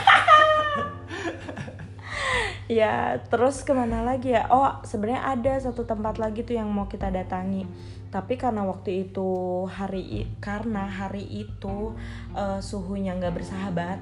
[2.64, 4.48] Ya, terus ke mana lagi ya?
[4.48, 7.68] Oh, sebenarnya ada satu tempat lagi tuh yang mau kita datangi.
[8.08, 9.28] Tapi karena waktu itu
[9.68, 11.92] hari karena hari itu
[12.32, 14.00] eh, suhunya nggak bersahabat,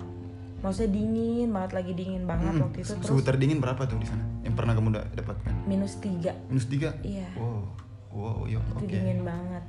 [0.63, 4.07] maksudnya dingin banget lagi dingin banget Hmm, waktu itu suhu terus terdingin berapa tuh di
[4.07, 6.33] sana yang pernah kamu da- dapatkan minus tiga.
[6.47, 7.29] minus tiga Iya.
[7.35, 7.63] wow
[8.09, 9.65] wow yuk Itu oke dingin banget.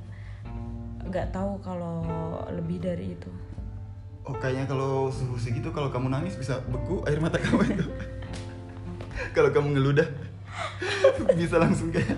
[1.04, 2.00] Nggak tahu kalau
[2.48, 3.30] lebih dari itu.
[4.22, 7.84] oh kayaknya kalau suhu segitu kalau kamu nangis bisa beku air mata kamu itu
[9.36, 10.08] kalau kamu ngeludah
[11.36, 12.16] bisa langsung kayak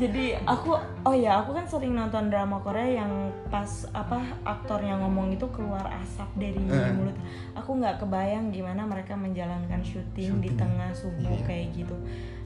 [0.00, 0.72] Jadi aku
[1.04, 3.12] oh ya aku kan sering nonton drama Korea yang
[3.46, 6.90] pas apa aktornya ngomong itu keluar asap dari Eh.
[6.90, 7.16] mulut.
[7.52, 11.44] Aku nggak kebayang gimana mereka menjalankan syuting, di tengah suhu Iya.
[11.44, 11.96] kayak gitu.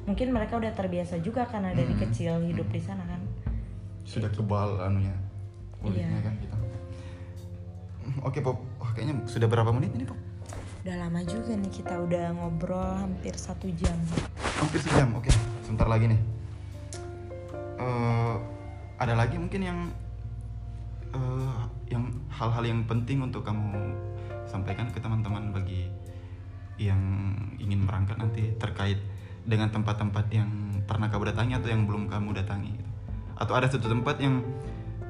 [0.05, 2.03] Mungkin mereka udah terbiasa juga karena dari Hmm.
[2.03, 3.23] kecil hidup di sana kan.
[4.05, 5.17] sudah kebal anunya
[5.81, 6.21] kulitnya Iya.
[6.21, 6.57] kan gitu
[8.21, 10.21] oke pop Wah, kayaknya sudah berapa menit ini pop
[10.85, 13.97] Udah lama juga nih kita udah ngobrol hampir satu jam.
[14.55, 15.33] hampir sejam oke
[15.63, 16.21] sebentar lagi nih
[17.85, 18.35] Eh,
[18.97, 19.79] ada lagi mungkin yang
[21.13, 21.61] eh,
[21.93, 23.93] yang hal-hal yang penting untuk kamu
[24.49, 25.93] sampaikan ke teman-teman bagi
[26.81, 26.99] yang
[27.61, 28.99] ingin berangkat nanti terkait
[29.45, 30.49] dengan tempat-tempat yang
[30.89, 32.91] pernah kamu datangi atau yang belum kamu datangi gitu.
[33.39, 34.41] atau ada satu tempat yang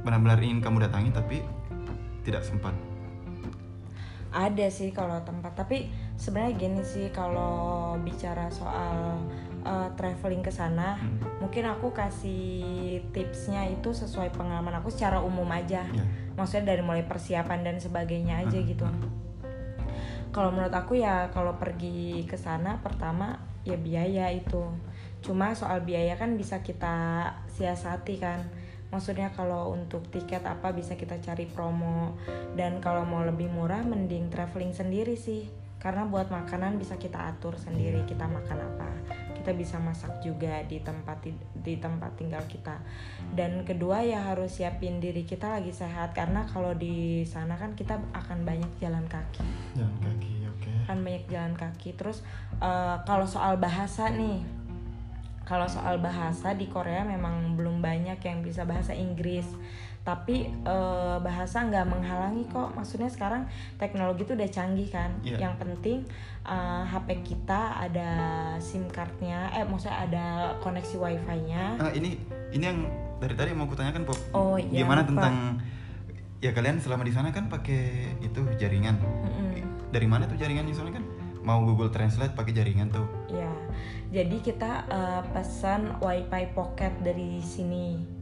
[0.03, 1.41] benar-benar ingin kamu datangi tapi
[2.27, 2.75] tidak sempat
[4.35, 9.22] Ada sih kalau tempat, tapi sebenarnya gini sih kalau bicara soal
[9.65, 11.19] uh, traveling ke sana, Hmm.
[11.41, 15.83] mungkin aku kasih tipsnya itu sesuai pengalaman aku secara umum aja.
[15.85, 16.05] ya
[16.37, 18.87] Maksudnya dari mulai persiapan dan sebagainya aja Hmm, gitu.
[20.35, 24.67] Kalau menurut aku ya kalau pergi ke sana pertama ya biaya itu.
[25.23, 28.43] Cuma soal biaya kan bisa kita siasati kan.
[28.91, 32.19] Maksudnya kalau untuk tiket apa bisa kita cari promo
[32.59, 35.64] dan kalau mau lebih murah mending traveling sendiri sih.
[35.85, 38.89] Karena buat makanan bisa kita atur sendiri kita makan apa.
[39.37, 41.20] Kita bisa masak juga di tempat
[41.61, 42.80] di tempat tinggal kita.
[43.37, 46.16] Dan kedua ya harus siapin diri kita lagi sehat.
[46.16, 49.45] Karena kalau di sana kan kita akan banyak jalan kaki.
[49.76, 50.72] Jalan kaki oke.
[50.89, 51.93] Kan banyak jalan kaki.
[52.01, 52.24] Terus
[52.64, 54.64] eh, kalau soal bahasa nih
[55.45, 59.45] kalau soal bahasa di Korea memang belum banyak yang bisa bahasa Inggris
[60.05, 65.41] tapi eh, bahasa nggak menghalangi kok maksudnya sekarang teknologi itu udah canggih kan Iya.
[65.41, 66.05] yang penting
[66.45, 68.11] eh, HP kita ada
[68.59, 70.27] SIM cardnya eh maksudnya ada
[70.61, 72.85] koneksi wifi-nya Ah, ini ini yang
[73.17, 75.09] dari tadi mau kutanyakan pop Oh, iya, gimana lupa.
[75.11, 75.35] tentang
[76.39, 77.83] ya kalian selama di sana kan pakai
[78.21, 79.65] itu jaringan Mm-mm.
[79.89, 81.05] dari mana tuh jaringannya soalnya kan
[81.41, 83.49] mau Google Translate pakai jaringan tuh Ya,
[84.15, 88.14] jadi kita eh, pesan WiFi Pocket dari sini.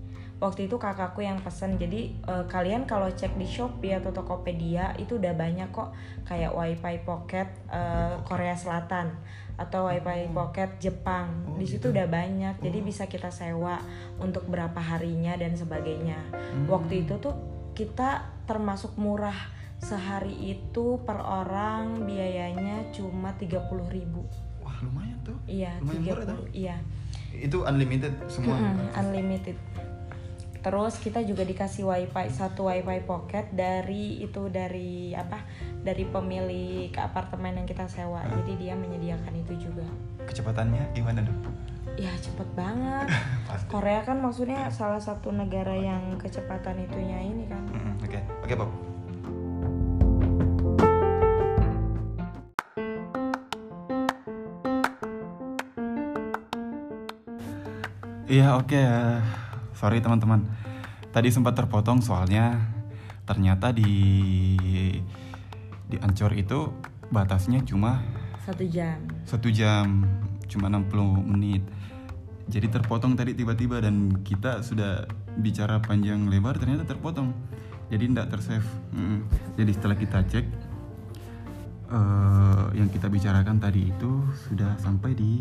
[0.43, 1.79] Waktu itu kakakku yang pesan.
[1.79, 5.95] Jadi eh, kalian kalau cek di Shopee atau Tokopedia itu udah banyak kok
[6.27, 9.15] kayak WiFi Pocket eh, Korea Selatan
[9.55, 11.31] atau WiFi Pocket Jepang.
[11.47, 11.95] Oh, di situ gitu.
[11.95, 12.59] udah banyak.
[12.59, 13.79] Jadi bisa kita sewa
[14.19, 16.19] untuk berapa harinya dan sebagainya.
[16.35, 16.67] Hmm.
[16.67, 17.39] Waktu itu tuh
[17.73, 19.63] kita termasuk murah.
[19.79, 24.23] Sehari itu per orang biayanya cuma 30.000 ribu
[24.63, 26.39] wah lumayan tuh Iya, Lumayan murah 30 tuh.
[26.55, 26.77] iya.
[27.35, 29.59] itu unlimited semua Mm-mm, unlimited.
[30.63, 35.43] Terus kita juga dikasih wifi satu wifi pocket dari itu dari apa?
[35.83, 38.23] Dari pemilik apartemen yang kita sewa.
[38.23, 38.31] Ah.
[38.31, 39.85] Jadi dia menyediakan itu juga.
[40.23, 41.35] kecepatannya gimana dong
[41.99, 43.11] Ya cepet banget.
[43.75, 47.63] Korea kan maksudnya salah satu negara yang kecepatan itunya ini kan.
[48.07, 48.71] Oke oke pop
[58.33, 58.81] Iya oke
[59.83, 60.47] sorry teman-teman.
[61.11, 62.55] Tadi sempat terpotong soalnya.
[63.27, 64.55] Ternyata di
[65.91, 66.71] di Ancor itu
[67.11, 67.99] batasnya cuma
[68.47, 68.99] Satu jam.
[69.27, 70.07] satu jam
[70.47, 70.87] cuma 60
[71.35, 71.63] menit.
[72.47, 75.07] Jadi terpotong tadi tiba-tiba dan kita sudah
[75.39, 77.35] bicara panjang lebar ternyata terpotong.
[77.91, 78.67] Jadi tidak tersave.
[79.59, 80.47] Jadi setelah kita cek
[81.91, 84.11] eh, yang kita bicarakan tadi itu
[84.47, 85.39] sudah sampai di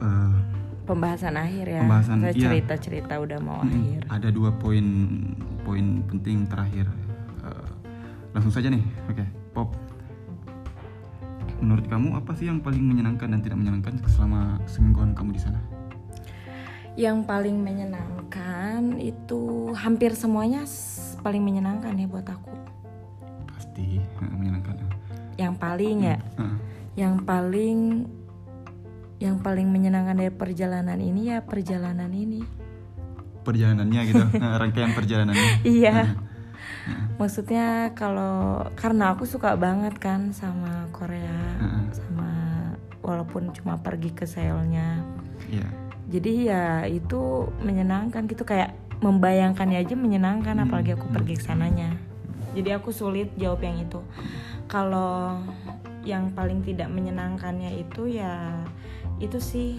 [0.00, 0.36] eh,
[0.84, 1.80] pembahasan akhir ya.
[1.82, 2.42] Pembahasan, Saya iya.
[2.44, 3.72] cerita-cerita udah mau Mm-mm.
[3.72, 4.00] akhir.
[4.12, 4.86] Ada dua poin
[5.64, 6.86] poin penting terakhir.
[7.42, 7.68] Eh,
[8.32, 9.24] langsung saja nih, oke.
[9.52, 9.72] Pop.
[11.58, 15.60] Menurut kamu apa sih yang paling menyenangkan dan tidak menyenangkan selama semingguan kamu di sana?
[16.94, 20.62] Yang paling menyenangkan itu hampir semuanya
[21.24, 22.52] paling menyenangkan ya buat aku.
[23.48, 23.98] Pasti
[24.38, 24.76] menyenangkan.
[25.34, 26.54] Yang paling ya, Eh,
[26.94, 28.06] yang paling
[29.22, 32.42] yang paling menyenangkan dari perjalanan ini ya perjalanan ini.
[33.44, 35.68] perjalanannya gitu, eh, rangkaian perjalanannya.
[35.68, 36.16] Iya.
[37.20, 41.60] Maksudnya kalau karena aku suka banget kan sama Korea,
[41.92, 42.32] sama
[43.04, 45.04] walaupun cuma pergi ke Seoulnya.
[45.52, 45.68] Iya.
[46.08, 48.72] Jadi ya itu menyenangkan gitu kayak
[49.04, 51.16] membayangkannya aja menyenangkan Hmm, apalagi aku hmm.
[51.20, 51.90] pergi ke sananya.
[52.56, 54.00] Jadi aku sulit jawab yang itu.
[54.64, 55.36] Kalau
[56.04, 58.64] yang paling tidak menyenangkannya itu ya
[59.16, 59.78] itu sih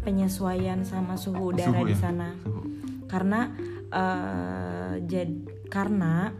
[0.00, 2.00] penyesuaian sama suhu udara Suhu di ya?
[2.00, 2.60] sana Suhu.
[3.06, 3.40] karena
[3.88, 6.32] eh jad- karena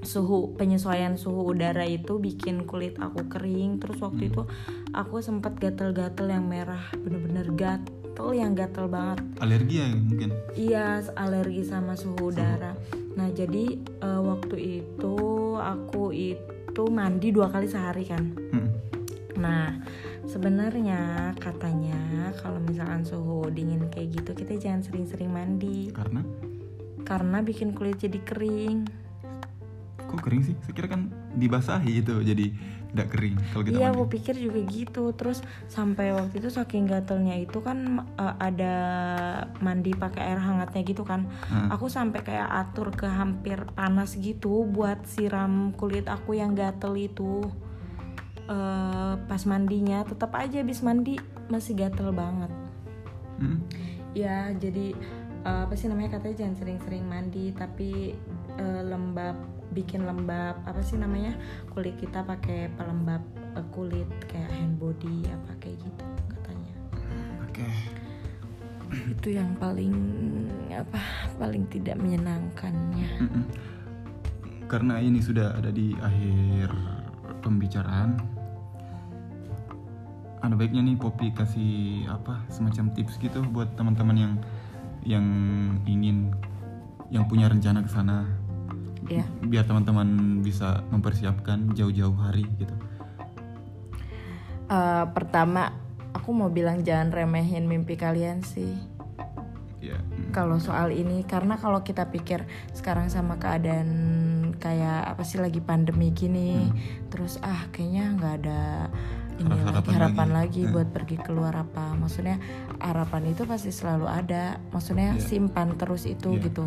[0.00, 4.46] suhu penyesuaian suhu udara itu bikin kulit aku kering terus waktu itu
[4.92, 10.30] aku sempat gatel-gatel yang merah bener-bener gatel yang gatel banget Alergi ya mungkin.
[10.54, 12.78] iya alergi sama suhu udara
[13.12, 15.16] nah jadi eh, waktu itu
[15.56, 18.68] aku itu mandi dua kali sehari kan Mm.
[19.36, 19.68] Nah,
[20.26, 26.20] sebenarnya katanya kalau misalkan suhu dingin kayak gitu kita jangan sering-sering mandi Karena
[27.06, 29.06] karena bikin kulit jadi kering.
[30.06, 30.54] kok kering sih?
[30.62, 32.46] Saya kira kan dibasahi itu jadi
[32.94, 35.04] tidak kering kalau kita Iya, aku pikir juga gitu.
[35.18, 38.74] Terus sampai waktu itu saking gatelnya itu kan eh, ada
[39.58, 41.26] mandi pakai air hangatnya gitu kan.
[41.50, 41.74] Heeh.
[41.74, 47.42] Aku sampai kayak atur ke hampir panas gitu buat siram kulit aku yang gatel itu.
[48.46, 51.18] Eh, pas mandinya tetap aja habis mandi
[51.50, 52.52] masih gatel banget.
[53.42, 53.58] Mm.
[54.14, 54.94] Ya, jadi
[55.42, 58.14] eh, apa sih namanya katanya jangan sering-sering mandi tapi
[58.54, 59.34] eh, lembab
[59.74, 61.34] bikin lembab apa sih namanya
[61.74, 63.18] kulit kita pakai pelembab
[63.58, 66.74] eh, kulit kayak hand body apa kayak gitu katanya.
[67.50, 67.66] Oke.
[69.10, 69.90] Itu yang paling
[70.70, 71.02] apa
[71.34, 73.10] paling tidak menyenangkannya.
[73.26, 73.44] Mm-mm.
[74.70, 76.70] Karena ini sudah ada di akhir
[77.42, 78.35] pembicaraan,
[80.48, 84.34] ada baiknya nih Poppy kasih apa semacam tips gitu buat teman-teman yang
[85.06, 85.26] yang
[85.86, 86.34] ingin
[87.10, 88.26] yang punya rencana ke sana,
[89.06, 89.22] Ya.
[89.38, 92.74] biar teman-teman bisa mempersiapkan jauh-jauh hari gitu.
[94.66, 95.70] Eh, pertama
[96.10, 98.74] aku mau bilang jangan remehin mimpi kalian sih.
[99.76, 100.02] Ya.
[100.02, 100.34] mm.
[100.34, 102.42] kalau soal ini karena kalau kita pikir
[102.74, 103.86] sekarang sama keadaan
[104.58, 106.74] kayak apa sih lagi pandemi gini
[107.06, 108.62] terus ah kayaknya nggak ada
[109.36, 109.66] ini Harap- lagi.
[109.66, 110.36] harapan harapan lagi.
[110.36, 110.72] lagi, Eh.
[110.72, 111.84] buat pergi keluar apa?
[111.94, 112.36] Maksudnya
[112.78, 114.44] harapan itu pasti selalu ada.
[114.70, 115.22] Maksudnya Iya.
[115.22, 116.42] simpan terus itu Iya.
[116.46, 116.64] gitu.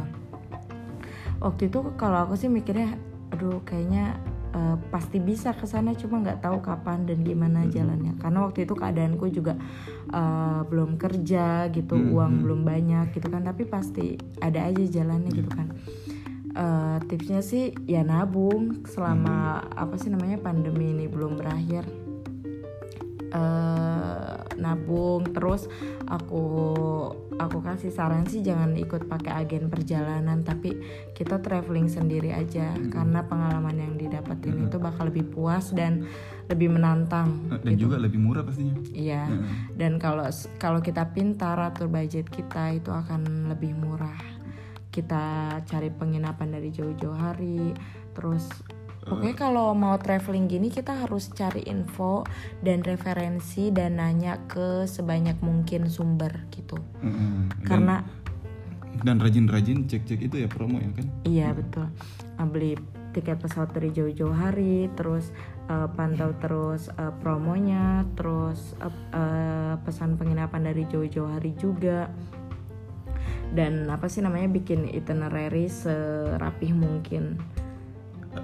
[1.39, 2.99] Waktu itu kalau aku sih mikirnya
[3.29, 4.17] aduh kayaknya
[4.49, 8.17] eh, pasti bisa ke sana cuma nggak tahu kapan dan gimana jalannya.
[8.17, 9.53] Karena waktu itu keadaanku juga
[10.09, 12.41] eh, belum kerja gitu Mm, uang mm.
[12.41, 13.45] belum banyak gitu kan.
[13.45, 15.69] Tapi pasti ada aja jalannya gitu kan.
[16.49, 21.85] Eh, tipsnya sih ya nabung selama apa sih namanya pandemi ini belum berakhir
[23.29, 25.71] eh nabung terus
[26.11, 26.43] aku
[27.39, 30.75] aku kasih saran sih jangan ikut pakai agen perjalanan tapi
[31.15, 36.03] kita traveling sendiri aja karena pengalaman yang didapetin itu bakal lebih puas dan
[36.51, 38.75] lebih menantang Dan juga lebih murah pastinya.
[38.91, 39.29] iya.
[39.29, 39.77] Heeh.
[39.79, 40.27] dan kalau
[40.59, 44.19] kalau kita pintar atur budget kita itu akan lebih murah.
[44.89, 47.71] Kita cari penginapan dari jauh-jauh hari
[48.17, 48.49] terus
[48.99, 52.27] Pokoknya kalau mau traveling gini kita harus cari info
[52.59, 56.75] dan referensi dan nanya ke sebanyak mungkin sumber gitu.
[56.99, 57.47] Heeh.
[57.63, 57.95] Dan- Karena
[58.99, 61.07] dan rajin-rajin cek-cek itu ya promo ya kan?
[61.23, 61.87] iya betul.
[62.35, 62.75] Uh, Beli
[63.15, 65.31] tiket pesawat dari jauh-jauh hari, terus
[65.71, 72.11] uh, pantau terus uh, promonya, terus uh, uh, pesan penginapan dari jauh-jauh hari juga.
[73.49, 77.41] Dan apa sih namanya bikin itinerary serapih mungkin.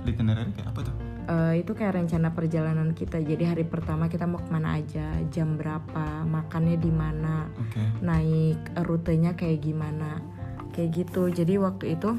[0.03, 0.95] Itinerary kayak apa tuh?
[1.25, 3.17] Eh, itu kayak rencana perjalanan kita.
[3.17, 7.81] Jadi hari pertama kita mau ke mana aja, jam berapa, makannya di mana, Oke.
[8.05, 10.21] naik eh, rutenya kayak gimana,
[10.77, 11.33] kayak gitu.
[11.33, 12.13] Jadi waktu itu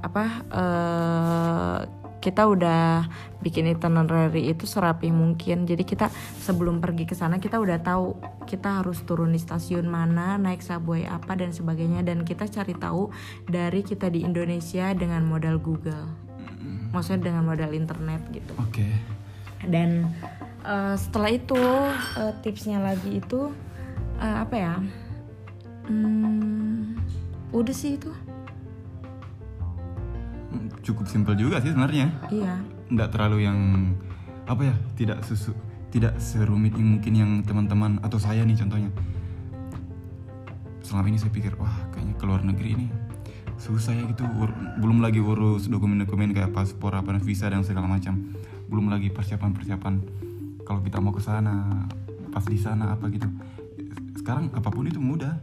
[0.00, 1.78] apa eh,
[2.20, 3.04] kita udah
[3.44, 5.68] bikin itinerary itu serapi mungkin.
[5.68, 6.08] Jadi kita
[6.40, 8.16] sebelum pergi ke sana kita udah tahu
[8.48, 12.00] kita harus turun di stasiun mana, naik subway apa dan sebagainya.
[12.08, 13.12] Dan kita cari tahu
[13.44, 16.29] dari kita di Indonesia dengan modal Google
[16.90, 18.86] maksudnya dengan modal internet gitu Oke.
[19.66, 20.10] dan
[20.66, 21.58] eh, setelah itu
[22.18, 23.50] eh, tipsnya lagi itu
[24.18, 24.74] eh, apa ya
[25.90, 26.94] Hmm,
[27.50, 28.14] udah sih itu.
[30.54, 32.06] Hmm, Cukup simpel juga sih sebenarnya.
[32.30, 32.62] Iya.
[32.94, 33.58] Nggak terlalu yang
[34.46, 35.50] apa ya, tidak susu,
[35.90, 38.90] tidak serumit yang mungkin yang teman-teman atau saya nih contohnya.
[40.86, 42.86] Selama ini saya pikir, wah kayaknya keluar negeri ini
[43.60, 44.24] susah ya gitu.
[44.24, 48.16] Ur- belum lagi urus dokumen-dokumen kayak paspor, apa visa dan segala macam.
[48.66, 49.94] Belum lagi persiapan-persiapan
[50.64, 51.86] kalau kita mau ke sana,
[52.32, 53.28] pas di sana apa gitu.
[54.16, 55.38] Sekarang apa pun itu mudah.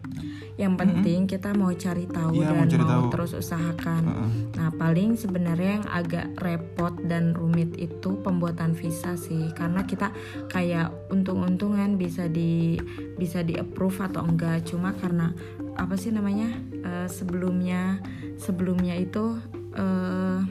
[0.57, 3.03] Yang penting kita mau cari tahu Iya, dan mau mau, cari tahu.
[3.13, 4.03] terus usahakan.
[4.09, 4.29] Heeh.
[4.57, 10.09] Nah, paling sebenarnya yang agak repot dan rumit itu pembuatan visa sih, karena kita
[10.49, 12.73] kayak untung-untungan bisa di
[13.21, 14.65] bisa di approve atau enggak.
[14.65, 15.29] Cuma karena
[15.77, 16.49] apa sih namanya
[16.83, 18.01] eh, sebelumnya
[18.41, 19.37] sebelumnya itu
[19.77, 20.41] eh,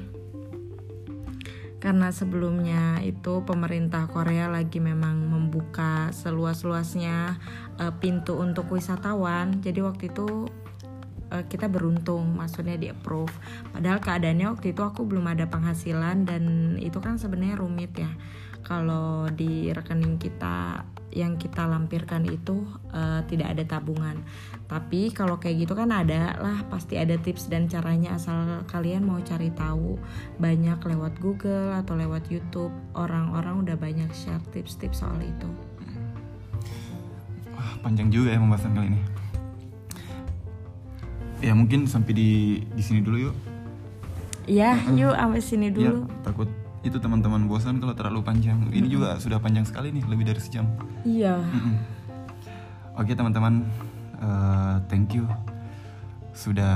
[1.77, 7.39] karena sebelumnya itu pemerintah Korea lagi memang membuka seluas-luasnya
[7.79, 9.61] eh, pintu untuk wisatawan.
[9.61, 10.51] Jadi waktu itu
[11.31, 13.31] eh, kita beruntung maksudnya di approve.
[13.71, 18.11] Padahal keadaannya waktu itu aku belum ada penghasilan dan itu kan sebenarnya rumit ya.
[18.67, 20.83] Kalau di rekening kita
[21.17, 24.21] yang kita lampirkan itu eh, tidak ada tabungan.
[24.69, 29.17] Tapi kalau kayak gitu kan ada lah pasti ada tips dan caranya asal kalian mau
[29.25, 29.97] cari tahu
[30.37, 32.75] banyak lewat Google atau lewat YouTube.
[32.93, 35.49] Orang-orang udah banyak share tips-tips soal itu.
[37.57, 39.01] Wah, panjang juga ya pembahasan kali ini.
[41.41, 42.31] Ya mungkin sampai di
[42.77, 43.37] di sini dulu yuk.
[44.47, 46.07] Iya, yuk sampai sini Ya, dulu.
[46.23, 46.51] takut
[46.87, 48.59] itu teman-teman bosan kalau terlalu panjang.
[48.71, 50.67] Ini juga sudah panjang sekali nih, lebih dari sejam.
[51.03, 51.39] Iya.
[51.43, 51.75] Mm-mm.
[52.97, 53.67] Oke teman-teman,
[54.23, 55.29] eh, thank you
[56.33, 56.73] sudah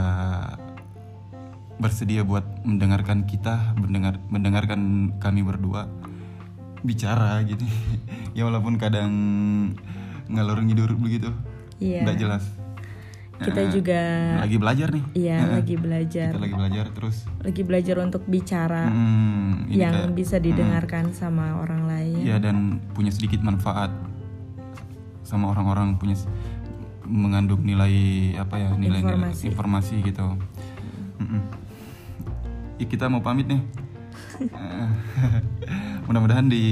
[1.80, 5.88] bersedia buat mendengarkan kita, mendengar mendengarkan kami berdua
[6.84, 7.64] bicara gitu.
[8.36, 9.12] ya walaupun kadang
[10.28, 11.32] ngalor ngidur begitu,
[11.80, 12.04] Iya.
[12.04, 12.44] nggak jelas.
[13.40, 14.00] Kita Eh, juga
[14.38, 15.04] lagi belajar nih.
[15.14, 16.30] iya Eh, lagi belajar.
[16.30, 17.16] Kita lagi belajar terus.
[17.40, 22.20] Lagi belajar untuk bicara Hmm, yang kayak- bisa didengarkan sama orang lain.
[22.20, 22.56] Iya dan
[22.92, 23.88] punya sedikit manfaat
[25.22, 26.20] sama orang-orang punya
[27.02, 27.92] mengandung nilai
[28.36, 29.44] apa ya nilai Informasi.
[29.46, 30.26] informasi gitu.
[32.76, 33.60] Ih, kita mau pamit nih.
[36.06, 36.64] Mudah-mudahan di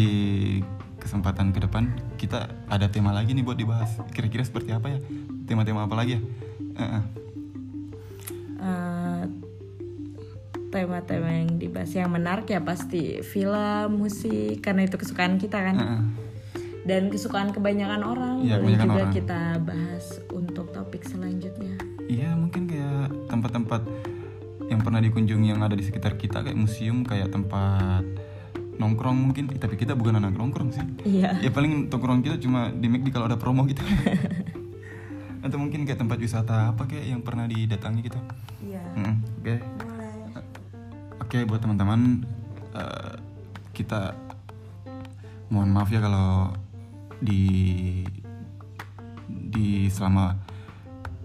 [0.99, 3.93] kesempatan ke depan kita ada tema lagi nih buat dibahas.
[4.11, 5.01] Kira-kira seperti apa ya?
[5.49, 6.21] Tema-tema apa lagi ya?
[6.79, 7.03] Eh,
[10.69, 15.75] tema-tema yang dibahas yang menarik ya pasti film, musik karena itu kesukaan kita kan.
[15.75, 16.03] Eh.
[16.85, 19.13] Dan kesukaan kebanyakan orang boleh kebanyakan juga orang.
[19.13, 21.77] kita bahas untuk topik selanjutnya.
[22.05, 23.83] Iya mungkin kayak tempat-tempat
[24.69, 28.05] yang pernah dikunjungi yang ada di sekitar kita kayak museum kayak tempat
[28.79, 31.41] nongkrong mungkin tapi kita bukan anak nongkrong sih Iya.
[31.41, 33.81] ya paling nongkrong kita cuma di McD kalau ada promo gitu
[35.49, 38.21] atau mungkin kayak tempat wisata apa kayak yang pernah didatangi gitu
[38.59, 38.83] Iya.
[39.41, 40.13] Oke Boleh.
[41.19, 42.01] oke buat teman-teman
[42.73, 43.15] eh,
[43.73, 44.13] kita
[45.49, 46.53] mohon maaf ya kalau
[47.19, 48.05] di
[49.29, 50.37] di selama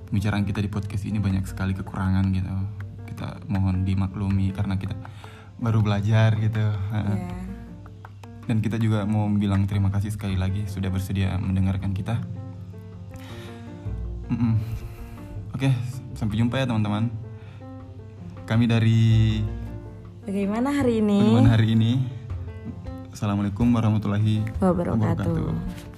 [0.09, 2.53] pembicaraan kita di podcast ini banyak sekali kekurangan gitu
[3.09, 4.95] kita mohon dimaklumi karena kita
[5.57, 7.17] baru belajar gitu Heeh.
[7.17, 7.37] Iya.
[8.43, 12.19] dan kita juga mau bilang terima kasih sekali lagi sudah bersedia mendengarkan kita
[14.33, 14.53] Mm-mm.
[15.53, 15.69] oke
[16.17, 17.13] sampai jumpa ya teman-teman
[18.49, 19.01] kami dari
[20.23, 21.19] Bagaimana hari ini?
[21.19, 21.91] Bagaimana hari ini
[23.13, 25.92] Assalamualaikum warahmatullahi Wabarakatuh.